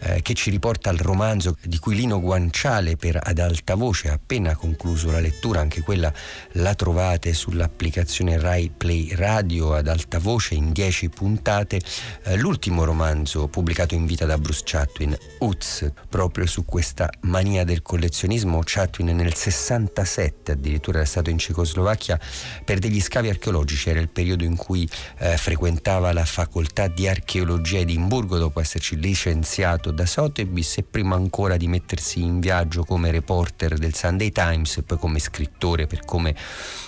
eh, 0.01 0.21
che 0.21 0.35
ci 0.35 0.51
riporta 0.51 0.91
al 0.91 0.97
romanzo 0.97 1.57
di 1.63 1.79
cui 1.79 1.95
Lino 1.95 2.21
Guanciale 2.21 2.97
per 2.97 3.19
ad 3.21 3.39
alta 3.39 3.73
voce 3.73 4.11
appena 4.11 4.57
concluso 4.59 5.09
la 5.09 5.19
lettura, 5.19 5.61
anche 5.61 5.81
quella 5.81 6.11
la 6.53 6.75
trovate 6.75 7.33
sull'applicazione 7.33 8.37
Rai 8.37 8.69
Play 8.75 9.15
Radio 9.15 9.73
ad 9.73 9.87
alta 9.87 10.19
voce 10.19 10.55
in 10.55 10.71
10 10.73 11.09
puntate, 11.09 11.79
eh, 12.23 12.35
l'ultimo 12.35 12.83
romanzo 12.83 13.47
pubblicato 13.47 13.95
in 13.95 14.05
vita 14.05 14.25
da 14.25 14.37
Bruce 14.37 14.63
Chatwin, 14.65 15.17
Uz, 15.39 15.89
proprio 16.09 16.45
su 16.45 16.65
questa 16.65 17.09
mania 17.21 17.63
del 17.63 17.81
collezionismo, 17.81 18.61
Chatwin 18.63 19.15
nel 19.15 19.33
67 19.33 20.51
addirittura 20.51 20.97
era 20.97 21.07
stato 21.07 21.29
in 21.29 21.37
Cecoslovacchia 21.37 22.19
per 22.65 22.79
degli 22.79 22.99
scavi 22.99 23.29
archeologici, 23.29 23.89
era 23.89 23.99
il 23.99 24.09
periodo 24.09 24.43
in 24.43 24.57
cui 24.57 24.87
eh, 25.19 25.37
frequentava 25.37 26.11
la 26.11 26.25
facoltà 26.25 26.87
di 26.87 27.07
archeologia 27.07 27.79
Edimburgo 27.79 28.37
dopo 28.37 28.59
esserci 28.59 28.99
licenziato 28.99 29.91
da 29.91 30.05
Sotheby's 30.05 30.77
e 30.77 30.83
prima 30.83 31.15
ancora 31.15 31.55
di 31.55 31.67
mettersi 31.67 32.21
in 32.21 32.41
viaggio 32.41 32.83
come 32.83 33.11
reporter 33.11 33.77
del 33.77 33.93
Sunday 33.93 34.31
Times 34.31 34.47
e 34.79 34.83
poi 34.83 34.97
come 34.97 35.19
scrittore 35.19 35.87
per 35.87 36.05
come 36.05 36.35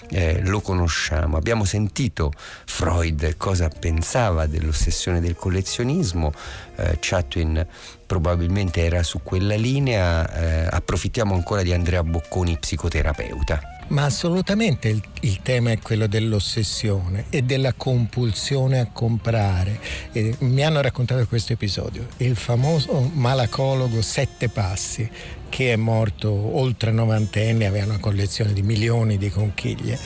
eh, 0.10 0.42
lo 0.44 0.62
conosciamo. 0.62 1.38
Abbiamo 1.38 1.64
sentito 1.66 2.32
Freud 2.66 3.38
cosa 3.38 3.70
pensava 3.70 4.46
dell'ossessione 4.46 5.22
del 5.22 5.36
collezionismo, 5.36 6.34
eh, 6.76 6.98
Chatwin 7.00 7.66
probabilmente 8.06 8.84
era 8.84 9.04
su 9.04 9.22
quella 9.24 9.56
linea, 9.56 10.30
eh, 10.34 10.68
approfittiamo 10.70 11.34
ancora 11.34 11.62
di 11.62 11.72
Andrea 11.72 12.04
Bocconi, 12.04 12.58
psicoterapeuta. 12.58 13.81
Ma 13.92 14.06
assolutamente 14.06 14.88
il, 14.88 15.04
il, 15.20 15.42
tema 15.42 15.72
è 15.72 15.80
quello 15.80 16.08
dell'ossessione 16.08 17.26
e 17.30 17.42
della 17.42 17.74
compulsione 17.74 18.80
a 18.80 18.88
comprare. 18.88 19.82
E 20.14 20.34
mi 20.40 20.64
hanno 20.64 20.80
raccontato 20.80 21.28
questo 21.28 21.52
episodio, 21.52 22.08
il 22.18 22.38
famoso 22.38 23.12
malacologo 23.14 24.02
Sette 24.02 24.48
Passi, 24.48 25.10
che 25.50 25.74
è 25.74 25.76
morto 25.76 26.32
oltre 26.32 26.92
novantenne, 26.92 27.66
aveva 27.66 27.88
una 27.88 28.00
collezione 28.00 28.54
di 28.54 28.62
milioni 28.62 29.18
di 29.18 29.30
conchiglie. 29.30 30.00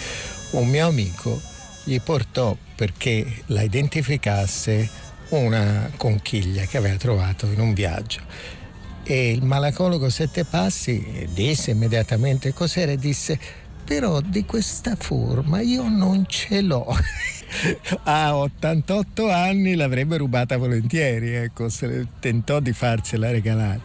Un 0.51 0.67
mio 0.67 0.87
amico 0.87 1.39
gli 1.83 2.01
portò 2.01 2.57
perché 2.73 3.43
la 3.47 3.61
identificasse 3.61 4.89
una 5.29 5.91
conchiglia 5.95 6.65
che 6.65 6.77
aveva 6.77 6.97
trovato 6.97 7.45
in 7.45 7.59
un 7.59 7.75
viaggio. 7.75 8.21
E 9.03 9.29
il 9.29 9.43
malacologo 9.43 10.09
Sette 10.09 10.45
Passi 10.45 11.29
disse 11.31 11.69
immediatamente 11.69 12.51
cos'era 12.51 12.93
e 12.93 12.97
disse 12.97 13.39
però 13.85 14.19
di 14.19 14.45
questa 14.45 14.95
forma 14.95 15.61
io 15.61 15.87
non 15.87 16.25
ce 16.27 16.61
l'ho. 16.61 16.87
a 18.03 18.35
88 18.35 19.29
anni 19.29 19.75
l'avrebbe 19.75 20.17
rubata 20.17 20.57
volentieri, 20.57 21.35
ecco, 21.35 21.69
se 21.69 22.07
tentò 22.19 22.59
di 22.59 22.73
farsela 22.73 23.29
regalare. 23.29 23.81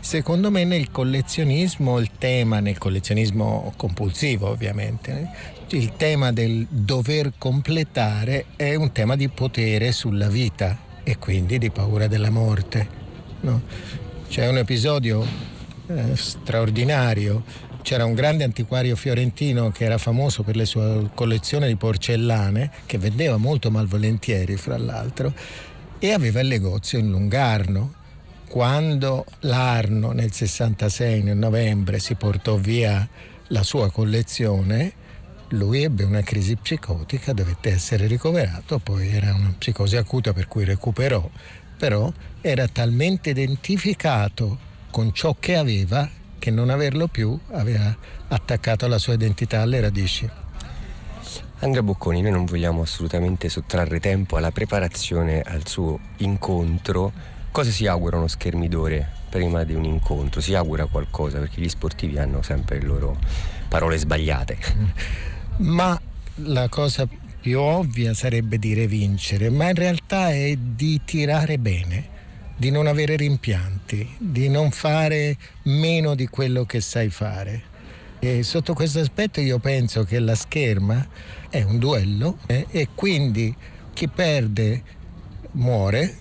Secondo 0.00 0.50
me 0.50 0.64
nel 0.64 0.90
collezionismo 0.90 1.98
il 1.98 2.10
tema, 2.18 2.60
nel 2.60 2.78
collezionismo 2.78 3.72
compulsivo 3.76 4.48
ovviamente, 4.48 5.30
il 5.68 5.92
tema 5.96 6.32
del 6.32 6.66
dover 6.68 7.34
completare 7.38 8.46
è 8.56 8.74
un 8.74 8.92
tema 8.92 9.16
di 9.16 9.28
potere 9.28 9.92
sulla 9.92 10.28
vita 10.28 10.76
e 11.04 11.16
quindi 11.18 11.58
di 11.58 11.70
paura 11.70 12.08
della 12.08 12.30
morte. 12.30 13.02
No? 13.40 13.62
C'è 14.28 14.48
un 14.48 14.58
episodio 14.58 15.24
eh, 15.86 16.16
straordinario 16.16 17.44
c'era 17.84 18.06
un 18.06 18.14
grande 18.14 18.44
antiquario 18.44 18.96
fiorentino 18.96 19.70
che 19.70 19.84
era 19.84 19.98
famoso 19.98 20.42
per 20.42 20.56
le 20.56 20.64
sue 20.64 21.10
collezioni 21.12 21.66
di 21.66 21.76
porcellane, 21.76 22.70
che 22.86 22.96
vendeva 22.96 23.36
molto 23.36 23.70
malvolentieri, 23.70 24.56
fra 24.56 24.78
l'altro, 24.78 25.34
e 25.98 26.10
aveva 26.10 26.40
il 26.40 26.48
negozio 26.48 26.98
in 26.98 27.10
Lungarno. 27.10 27.92
Quando 28.48 29.26
l'Arno 29.40 30.12
nel 30.12 30.32
66, 30.32 31.22
nel 31.24 31.36
novembre, 31.36 31.98
si 31.98 32.14
portò 32.14 32.56
via 32.56 33.06
la 33.48 33.62
sua 33.62 33.90
collezione, 33.90 34.92
lui 35.48 35.82
ebbe 35.82 36.04
una 36.04 36.22
crisi 36.22 36.56
psicotica, 36.56 37.34
dovette 37.34 37.70
essere 37.70 38.06
ricoverato, 38.06 38.78
poi 38.78 39.10
era 39.10 39.34
una 39.34 39.54
psicosi 39.58 39.96
acuta 39.96 40.32
per 40.32 40.48
cui 40.48 40.64
recuperò, 40.64 41.28
però 41.76 42.10
era 42.40 42.66
talmente 42.66 43.30
identificato 43.30 44.58
con 44.90 45.12
ciò 45.12 45.36
che 45.38 45.56
aveva 45.56 46.08
che 46.44 46.50
non 46.50 46.68
averlo 46.68 47.06
più 47.06 47.38
aveva 47.52 47.96
attaccato 48.28 48.86
la 48.86 48.98
sua 48.98 49.14
identità 49.14 49.62
alle 49.62 49.80
radici. 49.80 50.28
Andrea 51.60 51.82
Bocconi, 51.82 52.20
noi 52.20 52.32
non 52.32 52.44
vogliamo 52.44 52.82
assolutamente 52.82 53.48
sottrarre 53.48 53.98
tempo 53.98 54.36
alla 54.36 54.50
preparazione 54.50 55.40
al 55.40 55.66
suo 55.66 55.98
incontro. 56.18 57.10
Cosa 57.50 57.70
si 57.70 57.86
augura 57.86 58.18
uno 58.18 58.28
schermidore 58.28 59.10
prima 59.30 59.64
di 59.64 59.72
un 59.72 59.84
incontro? 59.84 60.42
Si 60.42 60.52
augura 60.52 60.84
qualcosa 60.84 61.38
perché 61.38 61.62
gli 61.62 61.68
sportivi 61.70 62.18
hanno 62.18 62.42
sempre 62.42 62.78
le 62.78 62.84
loro 62.84 63.16
parole 63.66 63.96
sbagliate. 63.96 64.58
Ma 65.64 65.98
la 66.42 66.68
cosa 66.68 67.08
più 67.40 67.58
ovvia 67.58 68.12
sarebbe 68.12 68.58
dire 68.58 68.86
vincere, 68.86 69.48
ma 69.48 69.70
in 69.70 69.76
realtà 69.76 70.30
è 70.30 70.54
di 70.56 71.00
tirare 71.06 71.56
bene 71.56 72.12
di 72.64 72.70
non 72.70 72.86
avere 72.86 73.16
rimpianti, 73.16 74.14
di 74.16 74.48
non 74.48 74.70
fare 74.70 75.36
meno 75.64 76.14
di 76.14 76.28
quello 76.28 76.64
che 76.64 76.80
sai 76.80 77.10
fare. 77.10 77.62
E 78.20 78.42
sotto 78.42 78.72
questo 78.72 79.00
aspetto 79.00 79.42
io 79.42 79.58
penso 79.58 80.04
che 80.04 80.18
la 80.18 80.34
scherma 80.34 81.06
è 81.50 81.60
un 81.60 81.78
duello 81.78 82.38
eh, 82.46 82.64
e 82.70 82.88
quindi 82.94 83.54
chi 83.92 84.08
perde 84.08 84.82
muore 85.50 86.16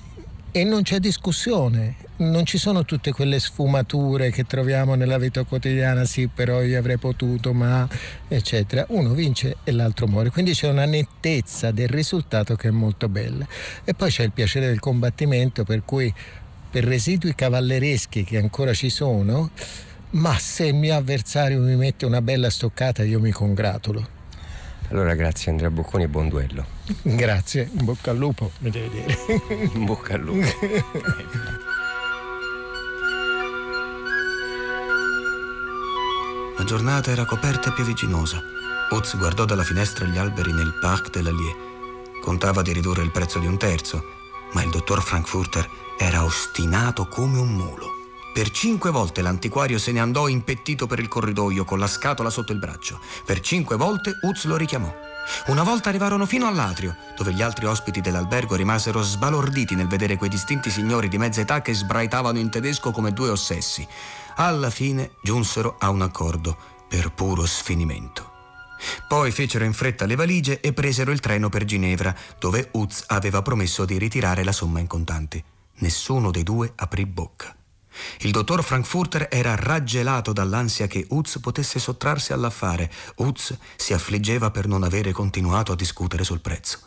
e 0.52 0.66
non 0.66 0.82
c'è 0.82 1.00
discussione, 1.00 1.96
non 2.30 2.46
ci 2.46 2.58
sono 2.58 2.86
tutte 2.86 3.12
quelle 3.12 3.40
sfumature 3.40 4.32
che 4.32 4.46
troviamo 4.46 4.96
nella 4.96 5.18
vita 5.18 5.44
quotidiana, 5.44 6.06
sì 6.06 6.28
però 6.28 6.62
io 6.62 6.78
avrei 6.78 6.98
potuto, 6.98 7.54
ma 7.54 7.88
eccetera. 8.28 8.86
Uno 8.90 9.14
vince 9.14 9.58
e 9.64 9.72
l'altro 9.72 10.08
muore, 10.08 10.30
quindi 10.30 10.54
c'è 10.54 10.70
una 10.70 10.86
nettezza 10.86 11.72
del 11.72 11.90
risultato 11.90 12.56
che 12.56 12.70
è 12.70 12.72
molto 12.72 13.10
bella. 13.10 13.46
E 13.84 13.94
poi 13.94 14.10
c'è 14.10 14.24
il 14.24 14.32
piacere 14.32 14.68
del 14.68 14.80
combattimento 14.80 15.64
per 15.64 15.84
cui 15.86 16.14
per 16.70 16.86
residui 16.86 17.36
cavallereschi 17.36 18.24
che 18.24 18.38
ancora 18.38 18.74
ci 18.74 18.90
sono, 18.90 19.52
ma 20.12 20.38
se 20.40 20.66
il 20.66 20.76
mio 20.76 20.96
avversario 20.96 21.60
mi 21.60 21.76
mette 21.76 22.06
una 22.06 22.22
bella 22.22 22.50
stoccata 22.50 23.04
io 23.04 23.20
mi 23.20 23.32
congratulo. 23.32 24.22
Allora 24.90 25.16
grazie 25.16 25.52
Andrea 25.52 25.72
Bocconi 25.72 26.04
e 26.04 26.08
buon 26.08 26.30
duello. 26.30 26.66
Grazie, 27.02 27.70
in 27.78 27.86
bocca 27.86 28.12
al 28.12 28.18
lupo, 28.18 28.52
mi 28.60 28.70
devi 28.70 28.90
dire. 28.90 29.18
In 29.74 29.86
bocca 29.86 30.14
al 30.14 30.22
lupo. 30.22 30.48
La 36.64 36.70
giornata 36.70 37.12
era 37.12 37.26
coperta 37.26 37.68
e 37.68 37.74
piovigginosa. 37.74 38.42
Oz 38.92 39.18
guardò 39.18 39.44
dalla 39.44 39.66
finestra 39.66 40.06
gli 40.06 40.18
alberi 40.18 40.54
nel 40.54 40.78
Parc 40.80 41.10
de 41.10 41.22
l'Allier. 41.22 41.56
Contava 42.22 42.62
di 42.62 42.72
ridurre 42.72 43.04
il 43.04 43.12
prezzo 43.12 43.38
di 43.38 43.48
un 43.48 43.58
terzo, 43.58 44.02
ma 44.54 44.64
il 44.64 44.70
dottor 44.70 45.04
Frankfurter 45.04 45.70
era 45.98 46.24
ostinato 46.24 47.06
come 47.10 47.38
un 47.38 47.50
mulo. 47.50 47.88
Per 48.34 48.50
cinque 48.52 48.92
volte 48.92 49.22
l'antiquario 49.22 49.78
se 49.78 49.92
ne 49.92 50.00
andò 50.00 50.30
impettito 50.30 50.88
per 50.88 51.00
il 51.00 51.10
corridoio 51.10 51.66
con 51.66 51.80
la 51.80 51.86
scatola 51.86 52.30
sotto 52.30 52.54
il 52.54 52.60
braccio. 52.60 52.98
Per 53.26 53.42
cinque 53.42 53.76
volte 53.76 54.18
Uz 54.22 54.46
lo 54.46 54.56
richiamò. 54.56 54.92
Una 55.48 55.64
volta 55.64 55.90
arrivarono 55.90 56.26
fino 56.26 56.48
all'atrio, 56.48 56.96
dove 57.18 57.34
gli 57.34 57.42
altri 57.42 57.66
ospiti 57.66 58.00
dell'albergo 58.00 58.56
rimasero 58.56 59.02
sbalorditi 59.02 59.76
nel 59.76 59.88
vedere 59.88 60.16
quei 60.16 60.30
distinti 60.30 60.70
signori 60.70 61.10
di 61.10 61.18
mezza 61.18 61.42
età 61.42 61.62
che 61.62 61.74
sbraitavano 61.74 62.40
in 62.40 62.50
tedesco 62.50 62.92
come 62.92 63.12
due 63.12 63.30
ossessi. 63.30 63.86
Alla 64.36 64.70
fine 64.72 65.12
giunsero 65.22 65.76
a 65.78 65.90
un 65.90 66.02
accordo, 66.02 66.58
per 66.88 67.12
puro 67.12 67.46
sfinimento. 67.46 68.32
Poi 69.08 69.32
fecero 69.32 69.64
in 69.64 69.74
fretta 69.74 70.06
le 70.06 70.16
valigie 70.16 70.60
e 70.60 70.74
presero 70.74 71.12
il 71.12 71.20
treno 71.20 71.50
per 71.50 71.66
Ginevra, 71.66 72.16
dove 72.40 72.70
Utz 72.74 73.04
aveva 73.08 73.42
promesso 73.42 73.86
di 73.86 73.98
ritirare 73.98 74.44
la 74.44 74.52
somma 74.52 74.80
in 74.80 74.88
contanti. 74.88 75.44
Nessuno 75.76 76.32
dei 76.32 76.44
due 76.44 76.74
aprì 76.76 77.06
bocca. 77.06 77.56
Il 78.20 78.32
dottor 78.32 78.64
Frankfurter 78.64 79.28
era 79.30 79.56
raggelato 79.56 80.34
dall'ansia 80.34 80.88
che 80.88 81.06
Utz 81.10 81.40
potesse 81.40 81.80
sottrarsi 81.80 82.34
all'affare. 82.34 82.92
Utz 83.18 83.56
si 83.76 83.94
affliggeva 83.94 84.50
per 84.50 84.68
non 84.68 84.84
avere 84.84 85.12
continuato 85.12 85.72
a 85.72 85.76
discutere 85.76 86.24
sul 86.24 86.42
prezzo. 86.42 86.80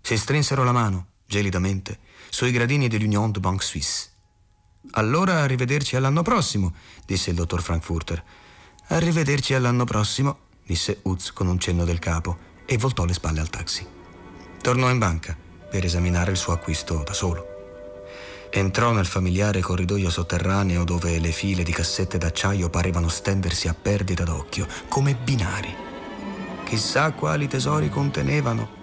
Si 0.00 0.16
strinsero 0.16 0.64
la 0.64 0.72
mano, 0.72 1.06
gelidamente, 1.26 2.00
sui 2.28 2.50
gradini 2.50 2.88
dell'Union 2.88 3.30
de 3.30 3.40
Banque 3.40 3.64
Suisse. 3.64 4.11
Allora 4.90 5.40
arrivederci 5.40 5.96
all'anno 5.96 6.22
prossimo, 6.22 6.74
disse 7.06 7.30
il 7.30 7.36
dottor 7.36 7.62
Frankfurter. 7.62 8.22
Arrivederci 8.88 9.54
all'anno 9.54 9.84
prossimo, 9.84 10.38
disse 10.64 10.98
Utz 11.02 11.32
con 11.32 11.46
un 11.46 11.58
cenno 11.58 11.84
del 11.84 11.98
capo 11.98 12.50
e 12.66 12.76
voltò 12.76 13.04
le 13.04 13.14
spalle 13.14 13.40
al 13.40 13.48
taxi. 13.48 13.86
Tornò 14.60 14.90
in 14.90 14.98
banca 14.98 15.36
per 15.70 15.84
esaminare 15.84 16.32
il 16.32 16.36
suo 16.36 16.52
acquisto 16.52 17.02
da 17.04 17.12
solo. 17.12 17.46
Entrò 18.50 18.92
nel 18.92 19.06
familiare 19.06 19.60
corridoio 19.60 20.10
sotterraneo 20.10 20.84
dove 20.84 21.18
le 21.18 21.32
file 21.32 21.62
di 21.62 21.72
cassette 21.72 22.18
d'acciaio 22.18 22.68
parevano 22.68 23.08
stendersi 23.08 23.66
a 23.66 23.74
perdita 23.74 24.24
d'occhio, 24.24 24.66
come 24.88 25.14
binari. 25.14 25.74
Chissà 26.64 27.12
quali 27.12 27.48
tesori 27.48 27.88
contenevano. 27.88 28.80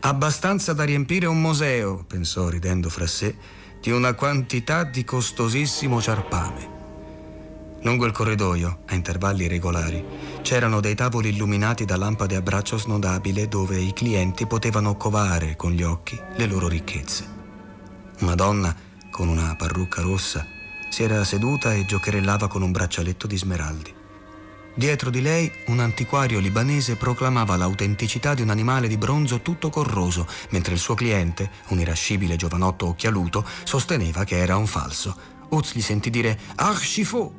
Abbastanza 0.00 0.72
da 0.72 0.82
riempire 0.82 1.26
un 1.26 1.40
museo, 1.40 2.02
pensò 2.04 2.48
ridendo 2.48 2.88
fra 2.88 3.06
sé, 3.06 3.36
di 3.82 3.90
una 3.90 4.14
quantità 4.14 4.84
di 4.84 5.02
costosissimo 5.02 6.00
ciarpame. 6.00 6.70
Lungo 7.80 8.06
il 8.06 8.12
corridoio, 8.12 8.82
a 8.86 8.94
intervalli 8.94 9.48
regolari, 9.48 10.04
c'erano 10.40 10.78
dei 10.78 10.94
tavoli 10.94 11.30
illuminati 11.30 11.84
da 11.84 11.96
lampade 11.96 12.36
a 12.36 12.42
braccio 12.42 12.78
snodabile 12.78 13.48
dove 13.48 13.80
i 13.80 13.92
clienti 13.92 14.46
potevano 14.46 14.96
covare 14.96 15.56
con 15.56 15.72
gli 15.72 15.82
occhi 15.82 16.16
le 16.36 16.46
loro 16.46 16.68
ricchezze. 16.68 17.26
Una 18.20 18.36
donna 18.36 18.72
con 19.10 19.26
una 19.26 19.56
parrucca 19.56 20.00
rossa, 20.00 20.46
si 20.88 21.02
era 21.02 21.24
seduta 21.24 21.74
e 21.74 21.84
giocherellava 21.84 22.46
con 22.46 22.62
un 22.62 22.70
braccialetto 22.70 23.26
di 23.26 23.36
smeraldi. 23.36 23.94
Dietro 24.74 25.10
di 25.10 25.20
lei 25.20 25.52
un 25.66 25.80
antiquario 25.80 26.38
libanese 26.38 26.96
proclamava 26.96 27.56
l'autenticità 27.56 28.32
di 28.32 28.40
un 28.40 28.48
animale 28.48 28.88
di 28.88 28.96
bronzo 28.96 29.42
tutto 29.42 29.68
corroso, 29.68 30.26
mentre 30.50 30.72
il 30.72 30.80
suo 30.80 30.94
cliente, 30.94 31.50
un 31.68 31.78
irascibile 31.78 32.36
giovanotto 32.36 32.86
occhialuto, 32.86 33.44
sosteneva 33.64 34.24
che 34.24 34.38
era 34.38 34.56
un 34.56 34.66
falso. 34.66 35.14
Uz 35.50 35.74
gli 35.74 35.82
sentì 35.82 36.08
dire 36.08 36.38
Archifaux! 36.54 37.34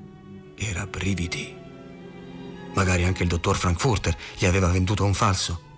Era 0.55 0.85
brividi. 0.85 1.57
Magari 2.75 3.03
anche 3.03 3.23
il 3.23 3.29
dottor 3.29 3.55
Frankfurter 3.55 4.15
gli 4.37 4.45
aveva 4.45 4.67
venduto 4.67 5.03
un 5.03 5.15
falso. 5.15 5.71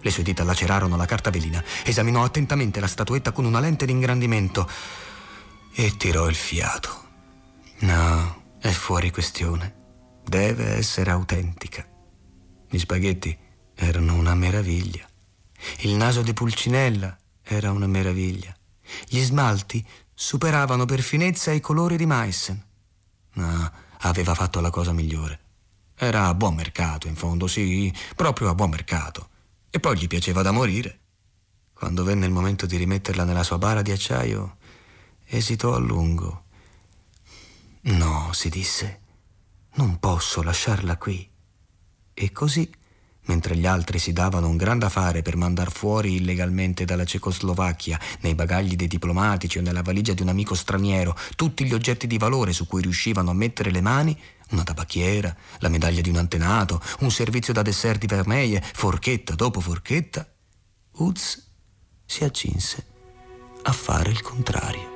Le 0.00 0.10
sue 0.10 0.24
dita 0.24 0.42
lacerarono 0.42 0.96
la 0.96 1.06
carta 1.06 1.30
velina, 1.30 1.62
esaminò 1.84 2.24
attentamente 2.24 2.80
la 2.80 2.86
statuetta 2.88 3.30
con 3.30 3.44
una 3.44 3.60
lente 3.60 3.86
di 3.86 3.92
ingrandimento 3.92 4.68
e 5.72 5.96
tirò 5.96 6.28
il 6.28 6.34
fiato. 6.34 7.04
No, 7.80 8.42
è 8.58 8.70
fuori 8.70 9.12
questione. 9.12 9.85
Deve 10.26 10.76
essere 10.76 11.10
autentica. 11.10 11.86
Gli 12.68 12.78
spaghetti 12.78 13.36
erano 13.74 14.14
una 14.14 14.34
meraviglia. 14.34 15.06
Il 15.78 15.94
naso 15.94 16.22
di 16.22 16.32
Pulcinella 16.32 17.16
era 17.42 17.70
una 17.70 17.86
meraviglia. 17.86 18.54
Gli 19.08 19.20
smalti 19.20 19.84
superavano 20.12 20.84
per 20.84 21.00
finezza 21.00 21.52
i 21.52 21.60
colori 21.60 21.96
di 21.96 22.06
Meissen. 22.06 22.62
No, 23.34 23.72
aveva 24.00 24.34
fatto 24.34 24.60
la 24.60 24.70
cosa 24.70 24.92
migliore. 24.92 25.40
Era 25.94 26.26
a 26.26 26.34
buon 26.34 26.54
mercato, 26.54 27.06
in 27.06 27.16
fondo, 27.16 27.46
sì, 27.46 27.94
proprio 28.14 28.50
a 28.50 28.54
buon 28.54 28.70
mercato. 28.70 29.28
E 29.70 29.80
poi 29.80 29.96
gli 29.96 30.06
piaceva 30.06 30.42
da 30.42 30.50
morire. 30.50 30.98
Quando 31.72 32.04
venne 32.04 32.26
il 32.26 32.32
momento 32.32 32.66
di 32.66 32.76
rimetterla 32.76 33.24
nella 33.24 33.42
sua 33.42 33.58
bara 33.58 33.82
di 33.82 33.92
acciaio, 33.92 34.56
Esitò 35.28 35.74
a 35.74 35.78
lungo. 35.78 36.44
No, 37.82 38.30
si 38.32 38.48
disse, 38.48 39.00
non 39.76 39.98
posso 39.98 40.42
lasciarla 40.42 40.96
qui. 40.96 41.28
E 42.14 42.32
così, 42.32 42.70
mentre 43.26 43.56
gli 43.56 43.66
altri 43.66 43.98
si 43.98 44.12
davano 44.12 44.48
un 44.48 44.56
gran 44.56 44.78
da 44.78 44.88
fare 44.88 45.22
per 45.22 45.36
mandar 45.36 45.70
fuori 45.70 46.14
illegalmente 46.14 46.84
dalla 46.84 47.04
Cecoslovacchia, 47.04 48.00
nei 48.20 48.34
bagagli 48.34 48.76
dei 48.76 48.86
diplomatici 48.88 49.58
o 49.58 49.62
nella 49.62 49.82
valigia 49.82 50.14
di 50.14 50.22
un 50.22 50.28
amico 50.28 50.54
straniero, 50.54 51.16
tutti 51.34 51.64
gli 51.64 51.74
oggetti 51.74 52.06
di 52.06 52.18
valore 52.18 52.52
su 52.52 52.66
cui 52.66 52.82
riuscivano 52.82 53.30
a 53.30 53.34
mettere 53.34 53.70
le 53.70 53.80
mani, 53.80 54.18
una 54.50 54.62
tabacchiera, 54.62 55.34
la 55.58 55.68
medaglia 55.68 56.00
di 56.00 56.10
un 56.10 56.16
antenato, 56.16 56.80
un 57.00 57.10
servizio 57.10 57.52
da 57.52 57.62
dessert 57.62 57.98
di 57.98 58.06
vermeie, 58.06 58.62
forchetta 58.62 59.34
dopo 59.34 59.60
forchetta, 59.60 60.26
Uz 60.98 61.44
si 62.06 62.24
accinse 62.24 62.86
a 63.62 63.72
fare 63.72 64.10
il 64.10 64.22
contrario. 64.22 64.95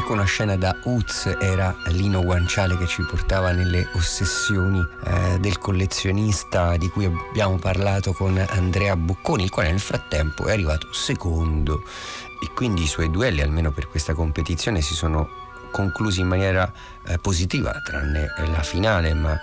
Ecco 0.00 0.14
una 0.14 0.24
scena 0.24 0.56
da 0.56 0.74
Uz, 0.84 1.30
era 1.38 1.76
Lino 1.88 2.22
Guanciale 2.22 2.78
che 2.78 2.86
ci 2.86 3.02
portava 3.02 3.52
nelle 3.52 3.86
ossessioni 3.92 4.82
eh, 5.04 5.38
del 5.38 5.58
collezionista 5.58 6.78
di 6.78 6.88
cui 6.88 7.04
abbiamo 7.04 7.58
parlato 7.58 8.14
con 8.14 8.42
Andrea 8.48 8.96
Bocconi, 8.96 9.44
il 9.44 9.50
quale 9.50 9.68
nel 9.68 9.78
frattempo 9.78 10.46
è 10.46 10.52
arrivato 10.52 10.90
secondo. 10.90 11.82
E 12.42 12.48
quindi 12.54 12.84
i 12.84 12.86
suoi 12.86 13.10
duelli, 13.10 13.42
almeno 13.42 13.72
per 13.72 13.88
questa 13.88 14.14
competizione, 14.14 14.80
si 14.80 14.94
sono 14.94 15.28
conclusi 15.70 16.20
in 16.20 16.28
maniera 16.28 16.72
eh, 17.06 17.18
positiva, 17.18 17.78
tranne 17.84 18.32
la 18.38 18.62
finale, 18.62 19.12
ma 19.12 19.38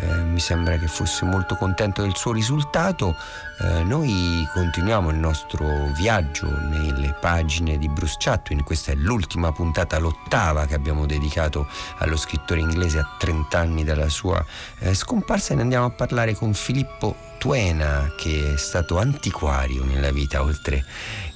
eh, 0.00 0.22
mi 0.22 0.40
sembra 0.40 0.76
che 0.78 0.86
fosse 0.86 1.24
molto 1.24 1.56
contento 1.56 2.02
del 2.02 2.16
suo 2.16 2.32
risultato. 2.32 3.14
Eh, 3.60 3.82
noi 3.84 4.48
continuiamo 4.52 5.10
il 5.10 5.16
nostro 5.16 5.90
viaggio 5.94 6.50
nelle 6.50 7.14
pagine 7.20 7.76
di 7.78 7.88
Bruce 7.88 8.16
Chatwin, 8.18 8.64
questa 8.64 8.92
è 8.92 8.94
l'ultima 8.94 9.52
puntata, 9.52 9.98
l'ottava 9.98 10.66
che 10.66 10.74
abbiamo 10.74 11.06
dedicato 11.06 11.68
allo 11.98 12.16
scrittore 12.16 12.60
inglese 12.60 12.98
a 12.98 13.16
30 13.18 13.58
anni 13.58 13.84
dalla 13.84 14.08
sua 14.08 14.44
eh, 14.78 14.94
scomparsa. 14.94 15.52
E 15.52 15.56
ne 15.56 15.62
andiamo 15.62 15.86
a 15.86 15.90
parlare 15.90 16.34
con 16.34 16.54
Filippo 16.54 17.28
Tuena 17.38 18.12
che 18.16 18.52
è 18.52 18.56
stato 18.58 18.98
antiquario 18.98 19.84
nella 19.84 20.10
vita 20.12 20.42
oltre 20.42 20.84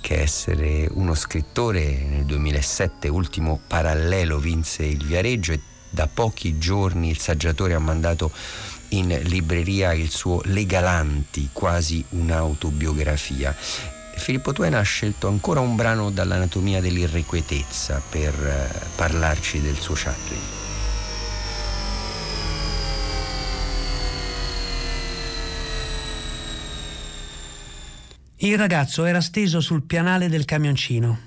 che 0.01 0.21
essere 0.21 0.87
uno 0.91 1.15
scrittore. 1.15 2.05
Nel 2.05 2.25
2007 2.25 3.09
ultimo 3.09 3.61
parallelo 3.67 4.39
vinse 4.39 4.85
il 4.85 5.05
Viareggio 5.05 5.53
e 5.53 5.61
da 5.95 6.09
pochi 6.09 6.59
giorni 6.59 7.09
il 7.09 7.19
saggiatore 7.19 7.73
ha 7.73 7.79
mandato 7.79 8.33
in 8.89 9.17
libreria 9.23 9.93
il 9.93 10.11
suo 10.11 10.41
Legalanti, 10.45 11.51
quasi 11.53 12.05
un'autobiografia. 12.11 13.55
Filippo 14.17 14.53
Tuena 14.53 14.81
ha 14.81 14.83
scelto 14.83 15.29
ancora 15.29 15.61
un 15.61 15.77
brano 15.77 16.11
dall'anatomia 16.11 16.81
dell'irrequietezza 16.81 18.03
per 18.09 18.35
eh, 18.35 18.87
parlarci 18.97 19.61
del 19.61 19.77
suo 19.77 19.95
Chaplin. 19.95 20.41
Il 28.39 28.59
ragazzo 28.59 29.05
era 29.05 29.21
steso 29.21 29.61
sul 29.61 29.85
pianale 29.85 30.29
del 30.29 30.45
camioncino. 30.45 31.19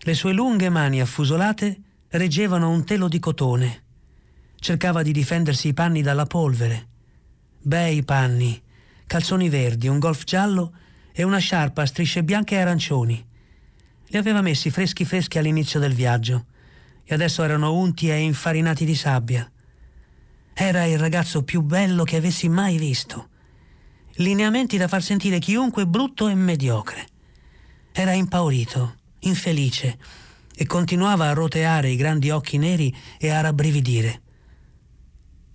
Le 0.00 0.14
sue 0.14 0.32
lunghe 0.32 0.68
mani 0.68 1.00
affusolate 1.00 1.80
reggevano 2.10 2.70
un 2.70 2.84
telo 2.84 3.08
di 3.08 3.18
cotone. 3.18 3.82
Cercava 4.56 5.02
di 5.02 5.12
difendersi 5.12 5.68
i 5.68 5.74
panni 5.74 6.02
dalla 6.02 6.26
polvere. 6.26 6.86
Bei 7.60 8.02
panni, 8.02 8.60
calzoni 9.06 9.48
verdi, 9.48 9.88
un 9.88 9.98
golf 9.98 10.24
giallo 10.24 10.72
e 11.12 11.22
una 11.22 11.38
sciarpa 11.38 11.82
a 11.82 11.86
strisce 11.86 12.24
bianche 12.24 12.54
e 12.54 12.60
arancioni. 12.60 13.26
Li 14.06 14.16
aveva 14.16 14.40
messi 14.40 14.70
freschi 14.70 15.04
freschi 15.04 15.38
all'inizio 15.38 15.78
del 15.78 15.92
viaggio 15.92 16.46
e 17.04 17.14
adesso 17.14 17.42
erano 17.42 17.74
unti 17.74 18.08
e 18.08 18.18
infarinati 18.18 18.84
di 18.84 18.94
sabbia. 18.94 19.50
Era 20.54 20.84
il 20.84 20.98
ragazzo 20.98 21.42
più 21.42 21.60
bello 21.62 22.04
che 22.04 22.16
avessi 22.16 22.48
mai 22.48 22.78
visto. 22.78 23.28
Lineamenti 24.14 24.76
da 24.76 24.88
far 24.88 25.02
sentire 25.02 25.38
chiunque 25.38 25.86
brutto 25.86 26.28
e 26.28 26.34
mediocre. 26.34 27.06
Era 27.92 28.12
impaurito, 28.12 28.96
infelice, 29.20 29.98
e 30.60 30.66
continuava 30.66 31.28
a 31.28 31.34
roteare 31.34 31.88
i 31.88 31.94
grandi 31.94 32.30
occhi 32.30 32.58
neri 32.58 32.92
e 33.16 33.28
a 33.28 33.40
rabbrividire. 33.40 34.22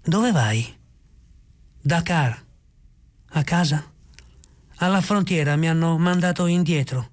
Dove 0.02 0.32
vai? 0.32 0.66
Dakar. 1.82 2.42
A 3.32 3.44
casa? 3.44 3.92
Alla 4.78 5.02
frontiera 5.02 5.58
mi 5.58 5.68
hanno 5.68 5.98
mandato 5.98 6.46
indietro. 6.46 7.10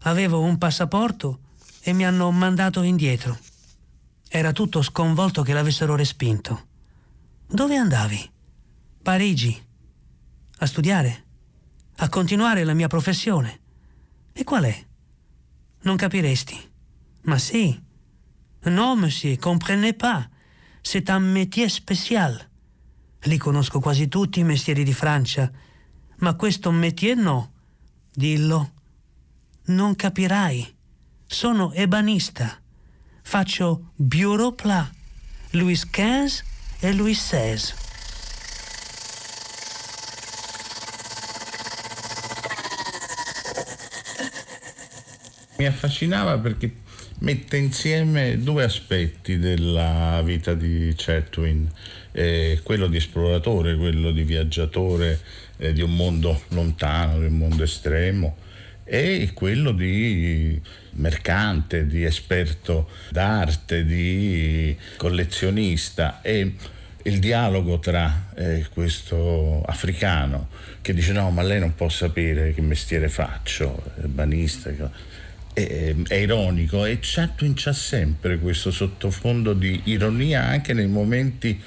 Avevo 0.00 0.40
un 0.40 0.58
passaporto 0.58 1.38
e 1.82 1.92
mi 1.92 2.04
hanno 2.04 2.32
mandato 2.32 2.82
indietro. 2.82 3.38
Era 4.28 4.50
tutto 4.50 4.82
sconvolto 4.82 5.42
che 5.42 5.52
l'avessero 5.52 5.94
respinto. 5.94 6.66
Dove 7.46 7.76
andavi? 7.76 8.28
Parigi. 9.04 9.56
A 10.58 10.66
studiare? 10.66 11.24
A 11.98 12.08
continuare 12.08 12.64
la 12.64 12.74
mia 12.74 12.88
professione? 12.88 13.60
E 14.32 14.42
qual 14.42 14.64
è? 14.64 14.84
Non 15.82 15.94
capiresti. 15.94 16.69
Ma 17.22 17.38
sì. 17.38 17.78
Non, 18.64 18.98
monsieur, 18.98 19.36
comprenez 19.38 19.92
pas. 19.92 20.28
C'est 20.82 21.10
un 21.10 21.20
métier 21.20 21.68
spécial. 21.68 22.48
Li 23.24 23.36
conosco 23.38 23.80
quasi 23.80 24.08
tutti 24.08 24.40
i 24.40 24.44
mestieri 24.44 24.82
di 24.82 24.94
Francia, 24.94 25.50
ma 26.18 26.34
questo 26.34 26.70
métier 26.70 27.16
no. 27.16 27.52
Dillo. 28.12 28.72
Non 29.66 29.94
capirai. 29.94 30.74
Sono 31.26 31.72
ebanista. 31.72 32.58
Faccio 33.22 33.92
bureau 33.96 34.54
plat, 34.54 34.90
Louis 35.50 35.88
XV 35.88 36.42
e 36.80 36.92
Louis 36.94 37.18
XVI. 37.18 37.74
Mi 45.58 45.66
affascinava 45.66 46.38
perché 46.38 46.74
mette 47.20 47.56
insieme 47.56 48.38
due 48.38 48.64
aspetti 48.64 49.38
della 49.38 50.20
vita 50.24 50.54
di 50.54 50.92
Chatwin, 50.96 51.68
eh, 52.12 52.60
quello 52.62 52.86
di 52.86 52.96
esploratore, 52.96 53.76
quello 53.76 54.10
di 54.10 54.22
viaggiatore 54.22 55.20
eh, 55.58 55.72
di 55.72 55.82
un 55.82 55.94
mondo 55.94 56.42
lontano, 56.48 57.18
di 57.18 57.26
un 57.26 57.36
mondo 57.36 57.62
estremo, 57.62 58.36
e 58.84 59.30
quello 59.34 59.72
di 59.72 60.60
mercante, 60.92 61.86
di 61.86 62.04
esperto 62.04 62.88
d'arte, 63.10 63.84
di 63.84 64.76
collezionista. 64.96 66.20
E 66.22 66.54
il 67.04 67.18
dialogo 67.18 67.78
tra 67.78 68.30
eh, 68.34 68.66
questo 68.72 69.62
africano 69.62 70.48
che 70.82 70.92
dice 70.92 71.12
no 71.12 71.30
ma 71.30 71.40
lei 71.40 71.58
non 71.58 71.74
può 71.74 71.88
sapere 71.88 72.52
che 72.52 72.60
mestiere 72.60 73.08
faccio, 73.08 73.82
banista, 74.04 74.70
è, 75.52 75.94
è 76.06 76.14
ironico 76.14 76.84
e 76.84 76.98
Chatwin 77.00 77.54
c'ha 77.54 77.72
sempre 77.72 78.38
questo 78.38 78.70
sottofondo 78.70 79.52
di 79.52 79.80
ironia 79.84 80.44
anche 80.44 80.72
nei 80.72 80.86
momenti 80.86 81.60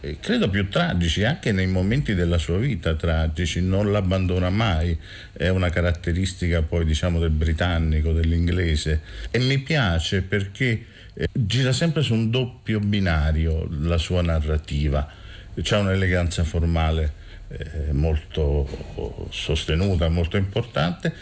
eh, 0.00 0.18
credo 0.20 0.48
più 0.48 0.68
tragici 0.68 1.24
anche 1.24 1.50
nei 1.50 1.66
momenti 1.66 2.14
della 2.14 2.38
sua 2.38 2.56
vita 2.56 2.94
tragici, 2.94 3.60
non 3.60 3.90
l'abbandona 3.90 4.48
mai, 4.48 4.96
è 5.32 5.48
una 5.48 5.70
caratteristica 5.70 6.62
poi 6.62 6.84
diciamo 6.84 7.18
del 7.18 7.30
britannico, 7.30 8.12
dell'inglese 8.12 9.00
e 9.30 9.40
mi 9.40 9.58
piace 9.58 10.22
perché 10.22 10.84
eh, 11.14 11.28
gira 11.32 11.72
sempre 11.72 12.02
su 12.02 12.14
un 12.14 12.30
doppio 12.30 12.78
binario 12.78 13.66
la 13.80 13.98
sua 13.98 14.22
narrativa, 14.22 15.10
c'è 15.60 15.76
un'eleganza 15.76 16.44
formale 16.44 17.12
eh, 17.48 17.92
molto 17.92 19.26
sostenuta, 19.30 20.08
molto 20.08 20.36
importante, 20.36 21.12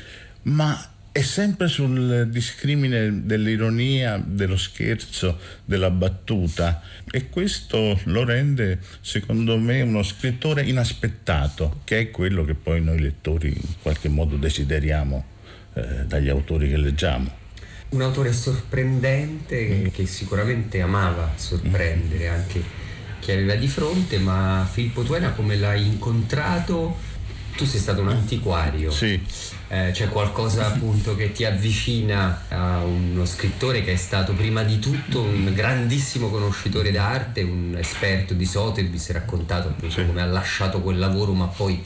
ma 0.42 0.90
è 1.16 1.22
sempre 1.22 1.66
sul 1.66 2.29
discrimine 2.29 3.24
dell'ironia, 3.24 4.22
dello 4.22 4.59
scherzo, 4.59 5.38
della 5.64 5.88
battuta 5.88 6.83
e 7.11 7.31
questo 7.31 7.98
lo 8.05 8.22
rende 8.22 8.81
secondo 9.00 9.57
me 9.57 9.81
uno 9.81 10.02
scrittore 10.02 10.62
inaspettato, 10.64 11.81
che 11.85 12.00
è 12.00 12.11
quello 12.11 12.44
che 12.44 12.52
poi 12.52 12.83
noi 12.83 13.00
lettori 13.00 13.48
in 13.48 13.74
qualche 13.81 14.11
modo 14.11 14.37
desideriamo 14.37 15.24
eh, 15.72 16.05
dagli 16.05 16.29
autori 16.29 16.68
che 16.68 16.76
leggiamo. 16.76 17.31
Un 17.88 18.02
autore 18.02 18.35
sorprendente 18.35 19.68
mm. 19.68 19.87
che 19.87 20.05
sicuramente 20.05 20.83
amava 20.83 21.33
sorprendere 21.37 22.29
anche 22.29 22.62
chi 23.20 23.33
aveva 23.33 23.55
di 23.55 23.68
fronte, 23.68 24.18
ma 24.18 24.68
Filippo 24.70 25.02
Tuena 25.02 25.31
come 25.31 25.57
l'hai 25.57 25.87
incontrato? 25.87 27.15
Tu 27.57 27.64
sei 27.64 27.81
stato 27.81 28.01
un 28.03 28.09
antiquario. 28.09 28.90
Sì 28.90 29.21
eh, 29.69 29.90
c'è 29.92 30.09
qualcosa 30.09 30.66
appunto 30.66 31.16
che 31.16 31.33
ti 31.33 31.45
avvicina 31.45 32.42
a 32.49 32.85
uno 32.85 33.25
scrittore 33.25 33.83
che 33.83 33.92
è 33.92 33.97
stato 33.97 34.33
prima 34.33 34.62
di 34.62 34.79
tutto 34.79 35.23
un 35.23 35.53
grandissimo 35.55 36.31
conoscitore 36.31 36.92
d'arte, 36.92 37.42
un 37.42 37.75
esperto 37.77 38.35
di 38.35 38.45
Sotheby's, 38.47 39.11
raccontato 39.11 39.69
appunto 39.69 39.97
sì. 39.97 40.07
come 40.07 40.23
ha 40.23 40.27
lasciato 40.27 40.81
quel 40.81 40.99
lavoro, 40.99 41.33
ma 41.33 41.47
poi 41.47 41.83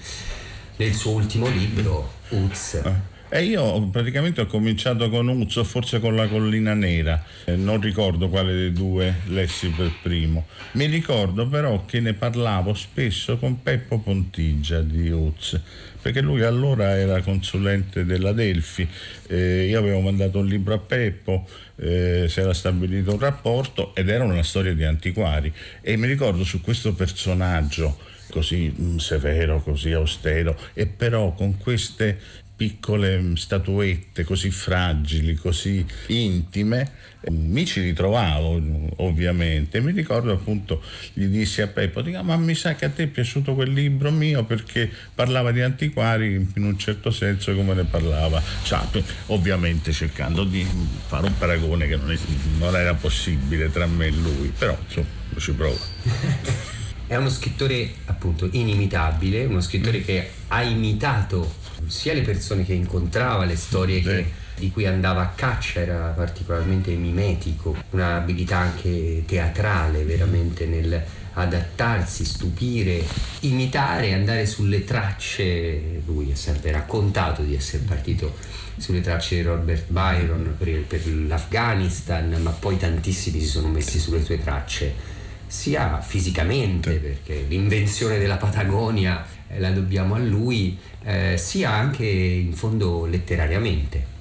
nel 0.77 0.95
suo 0.95 1.13
ultimo 1.13 1.49
libro, 1.49 2.13
Uz. 2.31 2.75
Eh 2.75 3.10
e 3.33 3.45
io 3.45 3.81
praticamente 3.91 4.41
ho 4.41 4.47
cominciato 4.47 5.09
con 5.09 5.29
Uzzo, 5.29 5.63
forse 5.63 6.01
con 6.01 6.17
la 6.17 6.27
collina 6.27 6.75
nera, 6.75 7.25
eh, 7.45 7.55
non 7.55 7.81
ricordo 7.81 8.29
quale 8.29 8.53
dei 8.53 8.73
due 8.73 9.21
lessi 9.27 9.69
per 9.69 9.93
primo. 10.03 10.47
Mi 10.73 10.87
ricordo 10.87 11.47
però 11.47 11.85
che 11.85 12.01
ne 12.01 12.15
parlavo 12.15 12.75
spesso 12.75 13.39
con 13.39 13.63
Peppo 13.63 14.01
Pontigia 14.01 14.81
di 14.81 15.11
Uz, 15.11 15.61
perché 16.03 16.21
lui 16.21 16.43
allora 16.43 16.97
era 16.97 17.23
consulente 17.23 18.05
della 18.05 18.33
Delfi, 18.33 18.89
eh, 19.29 19.67
io 19.67 19.79
avevo 19.79 20.01
mandato 20.01 20.41
un 20.41 20.47
libro 20.47 20.75
a 20.75 20.79
Peppo, 20.79 21.47
eh, 21.77 22.27
si 22.29 22.41
era 22.41 22.53
stabilito 22.53 23.13
un 23.13 23.21
rapporto 23.21 23.95
ed 23.95 24.09
era 24.09 24.25
una 24.25 24.43
storia 24.43 24.75
di 24.75 24.83
antiquari. 24.83 25.53
E 25.81 25.97
mi 25.97 26.09
ricordo 26.09 26.43
su 26.43 26.61
questo 26.61 26.95
personaggio 26.95 27.97
così 28.31 28.75
mm, 28.77 28.97
severo, 28.97 29.61
così 29.61 29.93
austero 29.93 30.57
e 30.73 30.87
però 30.87 31.33
con 31.33 31.59
queste 31.59 32.19
piccole 32.61 33.37
statuette 33.37 34.23
così 34.23 34.51
fragili, 34.51 35.35
così 35.35 35.83
intime, 36.09 36.93
mi 37.31 37.65
ci 37.65 37.81
ritrovavo 37.81 38.61
ovviamente. 38.97 39.81
Mi 39.81 39.93
ricordo 39.93 40.31
appunto, 40.31 40.83
gli 41.15 41.25
dissi 41.25 41.63
a 41.63 41.69
Peppo, 41.69 42.03
ma 42.23 42.37
mi 42.37 42.55
sa 42.55 42.75
che 42.75 42.85
a 42.85 42.91
te 42.91 43.05
è 43.05 43.07
piaciuto 43.07 43.55
quel 43.55 43.73
libro 43.73 44.11
mio 44.11 44.45
perché 44.45 44.91
parlava 45.15 45.53
di 45.53 45.63
antiquari 45.63 46.35
in 46.55 46.65
un 46.65 46.79
certo 46.79 47.11
senso 47.11 47.55
come 47.55 47.73
ne 47.73 47.85
parlava. 47.85 48.43
Cioè, 48.63 48.81
ovviamente 49.29 49.93
cercando 49.93 50.45
di 50.45 50.67
fare 51.07 51.29
un 51.29 51.39
paragone 51.39 51.89
che 51.89 51.97
non, 51.97 52.13
è, 52.13 52.19
non 52.59 52.77
era 52.77 52.93
possibile 52.93 53.73
tra 53.73 53.87
me 53.87 54.09
e 54.09 54.11
lui, 54.11 54.53
però 54.57 54.77
insomma 54.87 55.07
ci 55.39 55.53
provo. 55.53 55.79
È 57.11 57.17
uno 57.17 57.29
scrittore 57.29 57.91
appunto 58.05 58.49
inimitabile, 58.53 59.45
uno 59.45 59.61
scrittore 59.61 59.99
mm. 59.99 60.05
che 60.05 60.31
ha 60.47 60.63
imitato 60.63 61.60
sia 61.87 62.15
le 62.15 62.23
persone 62.23 62.65
che 62.65 62.73
incontrava, 62.73 63.45
le 63.45 63.57
storie 63.57 64.01
che, 64.01 64.27
di 64.57 64.71
cui 64.71 64.87
andava 64.87 65.23
a 65.23 65.33
caccia, 65.35 65.81
era 65.81 66.13
particolarmente 66.17 66.93
mimetico, 66.93 67.77
un'abilità 67.91 68.59
anche 68.59 69.25
teatrale 69.27 70.05
veramente 70.05 70.67
nel 70.67 71.03
adattarsi, 71.33 72.25
stupire, 72.25 73.05
imitare, 73.41 74.13
andare 74.13 74.47
sulle 74.47 74.85
tracce. 74.85 76.03
Lui 76.05 76.33
ha 76.33 76.37
sempre 76.37 76.73
raccontato 76.73 77.43
di 77.43 77.55
essere 77.55 77.85
partito 77.85 78.37
sulle 78.77 79.01
tracce 79.01 79.37
di 79.37 79.43
Robert 79.43 79.87
Byron 79.89 80.55
per, 80.59 80.83
per 80.85 81.07
l'Afghanistan, 81.07 82.37
ma 82.43 82.51
poi 82.51 82.77
tantissimi 82.77 83.41
si 83.41 83.47
sono 83.47 83.69
messi 83.69 83.99
sulle 83.99 84.23
sue 84.25 84.43
tracce 84.43 85.19
sia 85.51 86.01
fisicamente, 86.01 86.95
perché 86.99 87.45
l'invenzione 87.49 88.19
della 88.19 88.37
Patagonia 88.37 89.27
eh, 89.49 89.59
la 89.59 89.73
dobbiamo 89.73 90.15
a 90.15 90.19
lui, 90.19 90.79
eh, 91.03 91.37
sia 91.37 91.73
anche 91.73 92.07
in 92.07 92.53
fondo 92.53 93.05
letterariamente. 93.05 94.19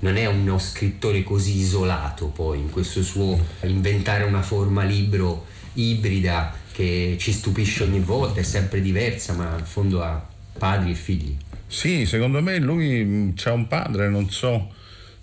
Non 0.00 0.16
è 0.16 0.26
uno 0.26 0.58
scrittore 0.58 1.22
così 1.22 1.58
isolato 1.58 2.26
poi 2.26 2.58
in 2.58 2.70
questo 2.70 3.02
suo 3.04 3.38
inventare 3.62 4.24
una 4.24 4.42
forma 4.42 4.82
libro 4.82 5.46
ibrida 5.74 6.52
che 6.72 7.16
ci 7.20 7.32
stupisce 7.32 7.84
ogni 7.84 8.00
volta, 8.00 8.40
è 8.40 8.42
sempre 8.42 8.80
diversa, 8.80 9.32
ma 9.32 9.56
in 9.56 9.64
fondo 9.64 10.02
ha 10.02 10.26
padri 10.58 10.90
e 10.90 10.94
figli. 10.94 11.36
Sì, 11.68 12.04
secondo 12.04 12.42
me 12.42 12.58
lui 12.58 13.32
ha 13.44 13.52
un 13.52 13.68
padre, 13.68 14.08
non 14.08 14.28
so 14.28 14.72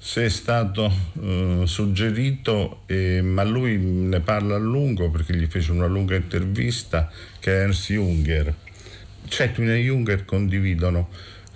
se 0.04 0.26
è 0.26 0.30
stato 0.30 0.92
eh, 1.22 1.62
suggerito, 1.66 2.82
eh, 2.88 3.22
ma 3.22 3.44
lui 3.44 3.78
ne 3.78 4.20
parla 4.20 4.56
a 4.56 4.58
lungo 4.58 5.12
perché 5.12 5.36
gli 5.36 5.46
fece 5.46 5.72
una 5.72 5.86
lunga 5.86 6.16
intervista, 6.16 7.08
che 7.40 7.52
è 7.52 7.62
Ernst 7.62 7.92
Junger. 7.92 8.52
Chetwin 9.28 9.70
e 9.70 9.78
Junger 9.78 10.26
condividono 10.26 11.10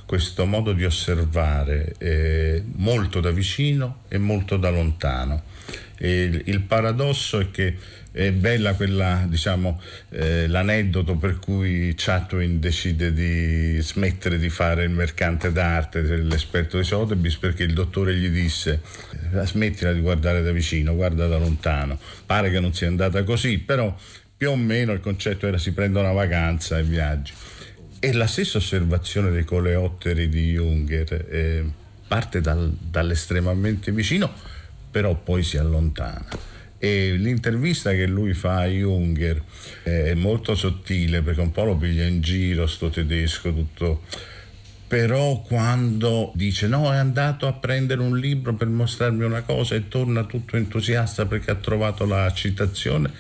questo 0.06 0.46
modo 0.46 0.74
di 0.74 0.86
osservare 0.86 1.96
eh, 1.98 2.64
molto 2.76 3.20
da 3.20 3.32
vicino 3.32 4.02
e 4.10 4.20
molto 4.20 4.58
da 4.58 4.70
lontano. 4.70 5.42
E 5.98 6.44
il 6.46 6.62
paradosso 6.62 7.40
è 7.40 7.50
che 7.50 7.76
è 8.16 8.32
bella 8.32 8.76
quella, 8.76 9.26
diciamo, 9.28 9.82
eh, 10.12 10.48
l'aneddoto 10.48 11.18
per 11.18 11.38
cui 11.38 11.94
Chatwin 11.98 12.62
decide 12.62 13.12
di 13.12 13.78
smettere 13.82 14.40
di 14.40 14.50
fare 14.50 14.86
il 14.86 14.90
mercante 14.90 15.52
d'arte 15.52 16.02
dell'esperto 16.02 16.78
di 16.78 16.86
Sotheby's 16.86 17.36
perché 17.36 17.64
il 17.64 17.74
dottore 17.74 18.16
gli 18.16 18.30
disse 18.30 18.82
eh, 19.34 19.46
smettila 19.46 19.92
di 19.92 20.00
guardare 20.00 20.42
da 20.44 20.54
vicino, 20.54 20.96
guarda 20.96 21.28
da 21.28 21.38
lontano. 21.38 22.00
Pare 22.26 22.50
che 22.52 22.62
non 22.62 22.74
sia 22.74 22.88
andata 22.88 23.22
così, 23.24 23.58
però 23.58 23.94
più 24.38 24.50
o 24.50 24.56
meno 24.56 24.94
il 24.94 25.02
concetto 25.02 25.46
era 25.46 25.58
si 25.58 25.74
prende 25.74 26.00
una 26.00 26.14
vacanza 26.14 26.78
e 26.78 26.84
viaggi. 26.84 27.34
E 28.00 28.14
la 28.14 28.28
stessa 28.28 28.60
osservazione 28.60 29.30
dei 29.30 29.44
coleotteri 29.44 30.30
di 30.30 30.54
Junger 30.54 31.28
eh, 31.30 31.66
parte 32.08 32.40
dal, 32.40 32.72
dall'estremamente 32.80 33.92
vicino, 33.92 34.32
però 34.90 35.16
poi 35.16 35.44
si 35.44 35.58
allontana 35.58 36.54
e 36.78 37.14
l'intervista 37.14 37.92
che 37.92 38.06
lui 38.06 38.34
fa 38.34 38.62
a 38.62 38.66
Junger 38.66 39.42
è 39.84 40.14
molto 40.14 40.56
sottile 40.56 41.22
perché 41.22 41.42
un 41.42 41.52
po' 41.52 41.64
lo 41.64 41.76
piglia 41.76 42.06
in 42.06 42.22
giro 42.22 42.68
sto 42.68 42.90
tedesco 42.90 43.54
tutto. 43.54 44.04
Però 44.88 45.42
quando 45.42 46.32
dice 46.36 46.68
no 46.68 46.94
è 46.94 46.98
andato 46.98 47.48
a 47.48 47.54
prendere 47.54 48.02
un 48.02 48.18
libro 48.18 48.54
per 48.54 48.68
mostrarmi 48.68 49.24
una 49.24 49.42
cosa 49.42 49.74
e 49.74 49.88
torna 49.88 50.26
tutto 50.26 50.58
entusiasta 50.58 51.26
perché 51.26 51.52
ha 51.52 51.56
trovato 51.56 52.06
la 52.06 52.32
citazione 52.32 53.12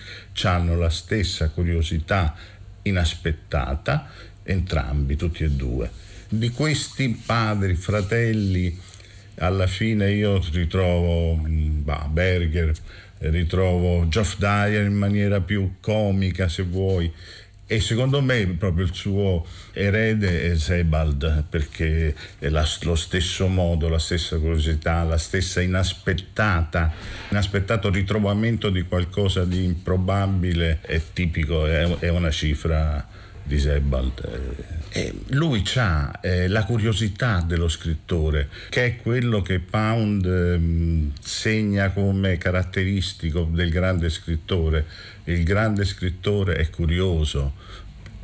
hanno 0.43 0.77
la 0.77 0.89
stessa 0.89 1.49
curiosità 1.49 2.35
inaspettata 2.83 4.09
entrambi 4.43 5.15
tutti 5.15 5.43
e 5.43 5.49
due. 5.49 5.89
Di 6.29 6.49
questi 6.51 7.21
padri 7.25 7.75
fratelli 7.75 8.77
alla 9.37 9.67
fine 9.67 10.11
io 10.11 10.41
ritrovo 10.51 11.41
bah, 11.45 12.07
Berger 12.09 12.73
ritrovo 13.19 14.07
Geoff 14.07 14.37
Dyer 14.37 14.85
in 14.85 14.95
maniera 14.95 15.41
più 15.41 15.75
comica 15.79 16.47
se 16.47 16.63
vuoi 16.63 17.11
e 17.67 17.79
secondo 17.79 18.21
me 18.21 18.45
proprio 18.59 18.85
il 18.85 18.93
suo 18.93 19.43
erede 19.73 20.51
è 20.51 20.55
Sebald 20.55 21.45
perché 21.49 22.13
è 22.37 22.49
la, 22.49 22.63
lo 22.81 22.93
stesso 22.93 23.47
modo, 23.47 23.89
la 23.89 23.97
stessa 23.97 24.37
curiosità, 24.37 25.03
la 25.03 25.17
stessa 25.17 25.61
inaspettata, 25.61 26.93
inaspettato 27.29 27.89
ritrovamento 27.89 28.69
di 28.69 28.83
qualcosa 28.83 29.45
di 29.45 29.63
improbabile 29.63 30.79
è 30.81 31.01
tipico, 31.11 31.65
è, 31.65 31.87
è 31.99 32.09
una 32.09 32.29
cifra 32.29 33.03
di 33.45 33.59
Sebald. 33.59 34.27
E 34.89 35.13
lui 35.27 35.63
ha 35.75 36.19
eh, 36.21 36.47
la 36.47 36.63
curiosità 36.63 37.43
dello 37.45 37.67
scrittore, 37.67 38.49
che 38.69 38.85
è 38.85 38.95
quello 38.97 39.41
che 39.41 39.59
Pound 39.59 40.25
eh, 40.25 41.11
segna 41.19 41.91
come 41.91 42.37
caratteristico 42.37 43.47
del 43.51 43.69
grande 43.69 44.09
scrittore. 44.09 44.85
Il 45.25 45.43
grande 45.43 45.85
scrittore 45.85 46.55
è 46.55 46.69
curioso, 46.69 47.53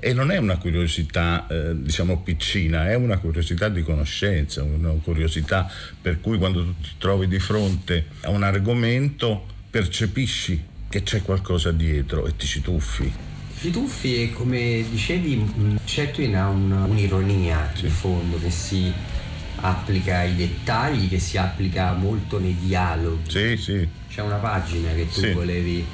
e 0.04 0.14
non 0.14 0.32
è 0.32 0.38
una 0.38 0.58
curiosità 0.58 1.46
eh, 1.48 1.80
diciamo 1.80 2.22
piccina, 2.22 2.90
è 2.90 2.96
una 2.96 3.20
curiosità 3.20 3.70
di 3.70 3.84
conoscenza, 3.84 4.64
una 4.64 4.90
curiosità 5.04 5.70
per 6.02 6.20
cui 6.20 6.40
quando 6.40 6.64
tu 6.64 6.76
ti 6.82 6.90
trovi 6.98 7.28
di 7.28 7.38
fronte 7.38 8.08
a 8.22 8.32
un 8.32 8.42
argomento 8.42 9.46
percepisci 9.70 10.66
che 10.90 11.04
c'è 11.04 11.22
qualcosa 11.22 11.72
dietro 11.72 12.26
e 12.26 12.36
ti 12.36 12.48
ci 12.48 12.62
tuffi. 12.62 13.31
Ti 13.62 13.69
tuffi 13.69 14.24
e 14.24 14.32
come 14.32 14.84
dicevi 14.89 15.78
Chatwin 15.86 16.36
ha 16.36 16.47
un, 16.47 16.71
un'ironia 16.71 17.71
sì. 17.76 17.84
di 17.84 17.89
fondo 17.89 18.39
che 18.39 18.50
si 18.50 18.91
applica 19.58 20.17
ai 20.17 20.36
dettagli, 20.36 21.08
che 21.08 21.19
si 21.19 21.38
applica 21.38 21.93
molto 21.93 22.39
nei 22.39 22.58
dialoghi. 22.60 23.30
Sì, 23.30 23.58
sì. 23.58 23.88
C'è 24.10 24.21
una 24.21 24.38
pagina 24.38 24.91
che 24.95 25.08
tu 25.08 25.19
sì. 25.19 25.30
volevi... 25.30 25.86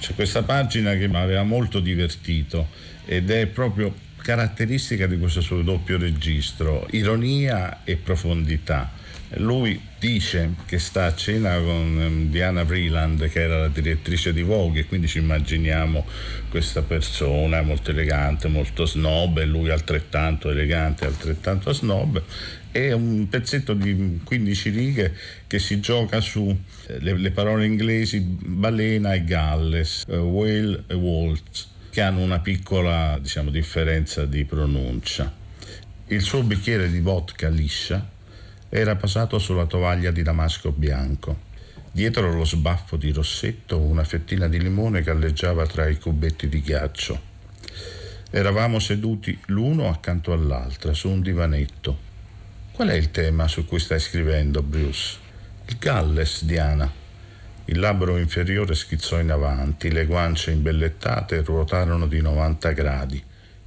C'è 0.00 0.14
questa 0.16 0.42
pagina 0.42 0.96
che 0.96 1.06
mi 1.06 1.14
aveva 1.18 1.44
molto 1.44 1.78
divertito 1.78 2.66
ed 3.04 3.30
è 3.30 3.46
proprio 3.46 3.94
caratteristica 4.26 5.06
di 5.06 5.20
questo 5.20 5.40
suo 5.40 5.62
doppio 5.62 5.98
registro, 5.98 6.88
ironia 6.90 7.84
e 7.84 7.94
profondità. 7.94 8.90
Lui 9.34 9.80
dice 10.00 10.54
che 10.66 10.80
sta 10.80 11.04
a 11.04 11.14
cena 11.14 11.56
con 11.58 12.00
ehm, 12.00 12.28
Diana 12.28 12.64
Vreeland, 12.64 13.28
che 13.28 13.42
era 13.42 13.60
la 13.60 13.68
direttrice 13.68 14.32
di 14.32 14.42
Vogue, 14.42 14.80
e 14.80 14.86
quindi 14.86 15.06
ci 15.06 15.18
immaginiamo 15.18 16.04
questa 16.50 16.82
persona 16.82 17.62
molto 17.62 17.92
elegante, 17.92 18.48
molto 18.48 18.84
snob, 18.84 19.38
e 19.38 19.44
lui 19.44 19.70
altrettanto 19.70 20.50
elegante, 20.50 21.06
altrettanto 21.06 21.72
snob. 21.72 22.20
È 22.72 22.90
un 22.90 23.28
pezzetto 23.28 23.74
di 23.74 24.18
15 24.24 24.70
righe 24.70 25.14
che 25.46 25.60
si 25.60 25.78
gioca 25.78 26.20
su 26.20 26.48
eh, 26.88 26.98
le, 26.98 27.16
le 27.16 27.30
parole 27.30 27.64
inglesi 27.64 28.18
balena 28.18 29.14
e 29.14 29.22
Galles, 29.22 30.02
uh, 30.08 30.14
whale 30.14 30.82
e 30.88 30.94
waltz 30.94 31.74
che 31.96 32.02
hanno 32.02 32.20
una 32.20 32.40
piccola 32.40 33.18
diciamo, 33.18 33.48
differenza 33.48 34.26
di 34.26 34.44
pronuncia. 34.44 35.32
Il 36.08 36.20
suo 36.20 36.42
bicchiere 36.42 36.90
di 36.90 37.00
vodka 37.00 37.48
liscia 37.48 38.06
era 38.68 38.96
posato 38.96 39.38
sulla 39.38 39.64
tovaglia 39.64 40.10
di 40.10 40.22
damasco 40.22 40.72
bianco. 40.72 41.44
Dietro 41.90 42.30
lo 42.30 42.44
sbaffo 42.44 42.98
di 42.98 43.12
rossetto 43.12 43.78
una 43.78 44.04
fettina 44.04 44.46
di 44.46 44.60
limone 44.60 45.00
galleggiava 45.00 45.64
tra 45.64 45.88
i 45.88 45.98
cubetti 45.98 46.50
di 46.50 46.60
ghiaccio. 46.60 47.18
Eravamo 48.28 48.78
seduti 48.78 49.40
l'uno 49.46 49.88
accanto 49.88 50.34
all'altra 50.34 50.92
su 50.92 51.08
un 51.08 51.22
divanetto. 51.22 51.98
Qual 52.72 52.88
è 52.88 52.94
il 52.94 53.10
tema 53.10 53.48
su 53.48 53.64
cui 53.64 53.78
stai 53.78 54.00
scrivendo, 54.00 54.62
Bruce? 54.62 55.16
Il 55.64 55.78
Galles, 55.78 56.44
Diana. 56.44 57.05
Il 57.68 57.80
labbro 57.80 58.16
inferiore 58.16 58.76
schizzò 58.76 59.18
in 59.18 59.32
avanti, 59.32 59.90
le 59.90 60.06
guance 60.06 60.52
imbellettate 60.52 61.42
ruotarono 61.42 62.06
di 62.06 62.20
90 62.20 62.70
gradi. 62.70 63.20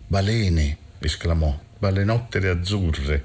Balene! 0.07 0.77
esclamò. 0.99 1.59
Balenottere 1.77 2.47
azzurre, 2.47 3.23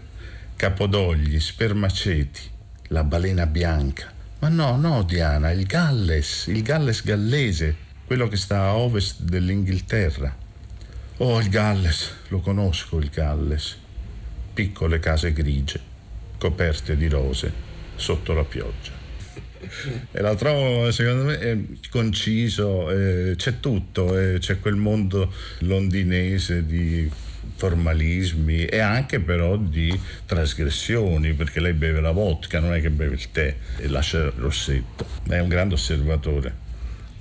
capodogli, 0.57 1.39
spermaceti, 1.39 2.43
la 2.89 3.05
balena 3.05 3.47
bianca. 3.47 4.13
Ma 4.41 4.49
no, 4.49 4.77
no, 4.77 5.05
Diana, 5.05 5.53
il 5.53 5.65
Galles, 5.65 6.47
il 6.49 6.63
Galles 6.63 7.05
gallese, 7.05 7.77
quello 8.05 8.27
che 8.27 8.37
sta 8.37 8.63
a 8.63 8.75
ovest 8.75 9.23
dell'Inghilterra. 9.23 10.37
Oh, 11.19 11.39
il 11.39 11.49
Galles, 11.51 12.13
lo 12.29 12.41
conosco 12.41 12.99
il 12.99 13.11
Galles. 13.11 13.79
Piccole 14.53 14.99
case 14.99 15.33
grigie, 15.33 15.81
coperte 16.37 16.97
di 16.97 17.09
rose, 17.09 17.53
sotto 17.95 18.33
la 18.33 18.45
pioggia 18.45 18.94
e 20.11 20.21
la 20.21 20.35
trovo 20.35 20.91
secondo 20.91 21.25
me 21.25 21.67
conciso, 21.91 22.91
eh, 22.91 23.35
c'è 23.37 23.61
tutto, 23.61 24.19
eh, 24.19 24.39
c'è 24.39 24.61
quel 24.61 24.77
mondo 24.77 25.33
londinese 25.61 26.65
di 26.67 27.11
formalismi 27.57 28.65
e 28.65 28.79
anche 28.79 29.21
però 29.21 29.57
di 29.57 29.99
trasgressioni 30.27 31.35
perché 31.35 31.61
lei 31.61 31.73
beve 31.73 32.01
la 32.01 32.11
vodka, 32.11 32.59
non 32.59 32.75
è 32.75 32.81
che 32.81 32.91
beve 32.91 33.15
il 33.15 33.31
tè 33.31 33.55
e 33.79 33.89
lascia 33.89 34.19
il 34.19 34.33
rossetto, 34.37 35.07
è 35.29 35.39
un 35.39 35.49
grande 35.49 35.75
osservatore 35.75 36.64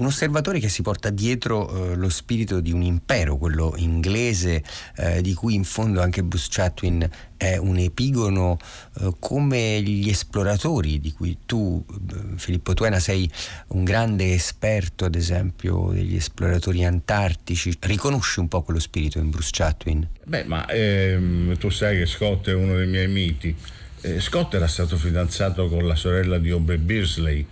un 0.03 0.09
osservatore 0.09 0.59
che 0.59 0.67
si 0.67 0.81
porta 0.81 1.09
dietro 1.09 1.91
eh, 1.91 1.95
lo 1.95 2.09
spirito 2.09 2.59
di 2.59 2.73
un 2.73 2.81
impero, 2.83 3.37
quello 3.37 3.73
inglese, 3.77 4.61
eh, 4.97 5.21
di 5.21 5.33
cui 5.33 5.55
in 5.55 5.63
fondo 5.63 6.01
anche 6.01 6.23
Bruce 6.23 6.47
Chatwin 6.49 7.09
è 7.37 7.55
un 7.55 7.77
epigono 7.77 8.57
eh, 8.99 9.13
come 9.19 9.81
gli 9.81 10.09
esploratori, 10.09 10.99
di 10.99 11.11
cui 11.13 11.37
tu, 11.45 11.83
eh, 11.89 12.37
Filippo 12.37 12.73
Tuena, 12.73 12.99
sei 12.99 13.29
un 13.69 13.85
grande 13.85 14.33
esperto, 14.33 15.05
ad 15.05 15.15
esempio, 15.15 15.91
degli 15.93 16.15
esploratori 16.15 16.83
antartici. 16.83 17.73
Riconosci 17.79 18.39
un 18.39 18.49
po' 18.49 18.61
quello 18.61 18.81
spirito 18.81 19.19
in 19.19 19.29
Bruce 19.29 19.51
Chatwin? 19.53 20.07
Beh, 20.25 20.43
ma 20.43 20.67
ehm, 20.67 21.57
tu 21.57 21.69
sai 21.69 21.97
che 21.97 22.05
Scott 22.05 22.49
è 22.49 22.53
uno 22.53 22.75
dei 22.75 22.87
miei 22.87 23.07
miti. 23.07 23.55
Eh, 24.01 24.19
Scott 24.19 24.53
era 24.53 24.67
stato 24.67 24.97
fidanzato 24.97 25.69
con 25.69 25.87
la 25.87 25.95
sorella 25.95 26.37
di 26.37 26.49
Aubrey 26.49 26.77
Beersley 26.77 27.47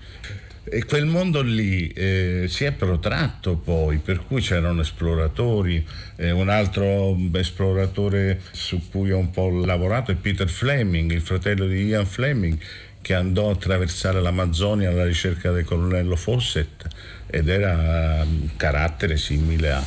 e 0.63 0.85
quel 0.85 1.05
mondo 1.05 1.41
lì 1.41 1.87
eh, 1.87 2.45
si 2.47 2.65
è 2.65 2.71
protratto 2.71 3.55
poi, 3.55 3.97
per 3.97 4.23
cui 4.25 4.41
c'erano 4.41 4.81
esploratori, 4.81 5.83
eh, 6.17 6.29
un 6.31 6.49
altro 6.49 7.17
esploratore 7.33 8.39
su 8.51 8.89
cui 8.89 9.11
ho 9.11 9.17
un 9.17 9.31
po' 9.31 9.49
lavorato 9.49 10.11
è 10.11 10.15
Peter 10.15 10.47
Fleming, 10.47 11.11
il 11.11 11.21
fratello 11.21 11.65
di 11.65 11.85
Ian 11.85 12.05
Fleming, 12.05 12.57
che 13.01 13.15
andò 13.15 13.49
a 13.49 13.53
attraversare 13.53 14.21
l'Amazzonia 14.21 14.89
alla 14.89 15.05
ricerca 15.05 15.51
del 15.51 15.63
colonnello 15.63 16.15
Fawcett 16.15 16.85
ed 17.25 17.49
era 17.49 18.23
un 18.23 18.49
carattere 18.55 19.17
simile 19.17 19.71
a, 19.71 19.83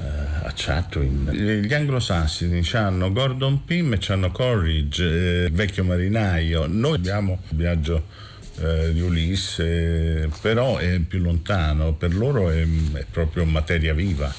eh, 0.00 0.04
a 0.42 0.52
Chatwin. 0.52 1.30
Gli 1.30 1.72
anglosassoni 1.72 2.66
hanno 2.72 3.12
Gordon 3.12 3.64
Pym 3.64 3.92
e 3.92 4.00
hanno 4.08 4.32
Courage, 4.32 5.44
eh, 5.44 5.50
vecchio 5.50 5.84
marinaio. 5.84 6.66
Noi 6.66 6.96
abbiamo 6.96 7.40
un 7.48 7.56
viaggio 7.56 8.24
eh, 8.58 8.92
di 8.92 9.00
Ulisse, 9.00 10.28
però 10.40 10.76
è 10.78 10.98
più 11.00 11.20
lontano, 11.20 11.92
per 11.92 12.14
loro 12.14 12.50
è, 12.50 12.62
è 12.62 13.04
proprio 13.10 13.44
materia 13.44 13.94
viva. 13.94 14.32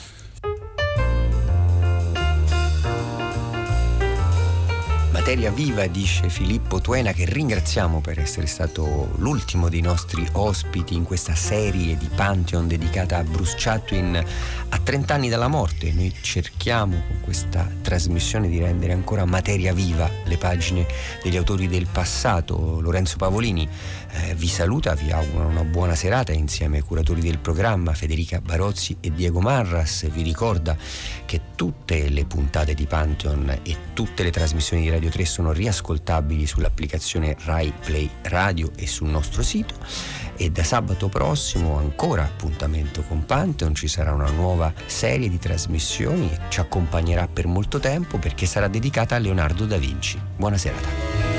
Materia 5.28 5.52
viva, 5.52 5.86
dice 5.88 6.30
Filippo 6.30 6.80
Tuena, 6.80 7.12
che 7.12 7.26
ringraziamo 7.26 8.00
per 8.00 8.18
essere 8.18 8.48
stato 8.48 9.12
l'ultimo 9.18 9.68
dei 9.68 9.82
nostri 9.82 10.26
ospiti 10.32 10.96
in 10.96 11.04
questa 11.04 11.36
serie 11.36 11.98
di 11.98 12.10
Pantheon 12.16 12.66
dedicata 12.66 13.18
a 13.18 13.24
Bruce 13.26 13.56
Chatwin 13.58 14.24
a 14.70 14.78
30 14.78 15.14
anni 15.14 15.28
dalla 15.28 15.50
morte. 15.50 15.92
Noi 15.92 16.14
cerchiamo 16.22 17.02
con 17.08 17.20
questa 17.24 17.70
trasmissione 17.82 18.48
di 18.48 18.58
rendere 18.58 18.94
ancora 18.94 19.26
materia 19.26 19.74
viva 19.74 20.10
le 20.24 20.38
pagine 20.38 20.86
degli 21.22 21.36
autori 21.36 21.68
del 21.68 21.88
passato. 21.92 22.80
Lorenzo 22.80 23.18
Pavolini 23.18 23.68
eh, 24.12 24.34
vi 24.36 24.48
saluta, 24.48 24.96
vi 24.96 25.12
augura 25.12 25.46
una 25.46 25.66
buona 25.66 25.96
serata 25.96 26.32
insieme 26.32 26.78
ai 26.78 26.84
curatori 26.84 27.20
del 27.20 27.40
programma 27.40 27.94
Federica 27.94 28.40
Barozzi 28.40 28.96
e 29.02 29.14
Diego 29.14 29.42
Marras. 29.42 30.10
Vi 30.10 30.22
ricorda 30.22 30.78
che 31.26 31.42
tutte 31.56 32.08
le 32.08 32.24
puntate 32.24 32.74
di 32.74 32.86
Pantheon 32.86 33.60
e 33.64 33.76
tutte 33.94 34.24
le 34.24 34.32
trasmissioni 34.32 34.84
di 34.84 34.90
Radio 34.90 35.10
3 35.18 35.26
sono 35.26 35.52
riascoltabili 35.52 36.46
sull'applicazione 36.46 37.36
Rai 37.46 37.74
Play 37.84 38.08
Radio 38.24 38.72
e 38.76 38.86
sul 38.86 39.10
nostro 39.10 39.42
sito 39.42 39.74
e 40.36 40.52
da 40.52 40.64
sabato 40.64 41.10
prossimo 41.10 41.78
ancora 41.78 42.22
appuntamento 42.24 43.02
con 43.02 43.26
Pantheon, 43.26 43.74
ci 43.74 43.88
sarà 43.88 44.14
una 44.14 44.30
nuova 44.30 44.72
serie 44.86 45.28
di 45.28 45.40
trasmissioni, 45.40 46.30
ci 46.50 46.60
accompagnerà 46.60 47.28
per 47.28 47.48
molto 47.48 47.80
tempo 47.80 48.20
perché 48.20 48.46
sarà 48.46 48.68
dedicata 48.68 49.16
a 49.16 49.20
Leonardo 49.20 49.66
da 49.66 49.78
Vinci. 49.78 50.22
Buona 50.36 50.58
serata. 50.58 51.37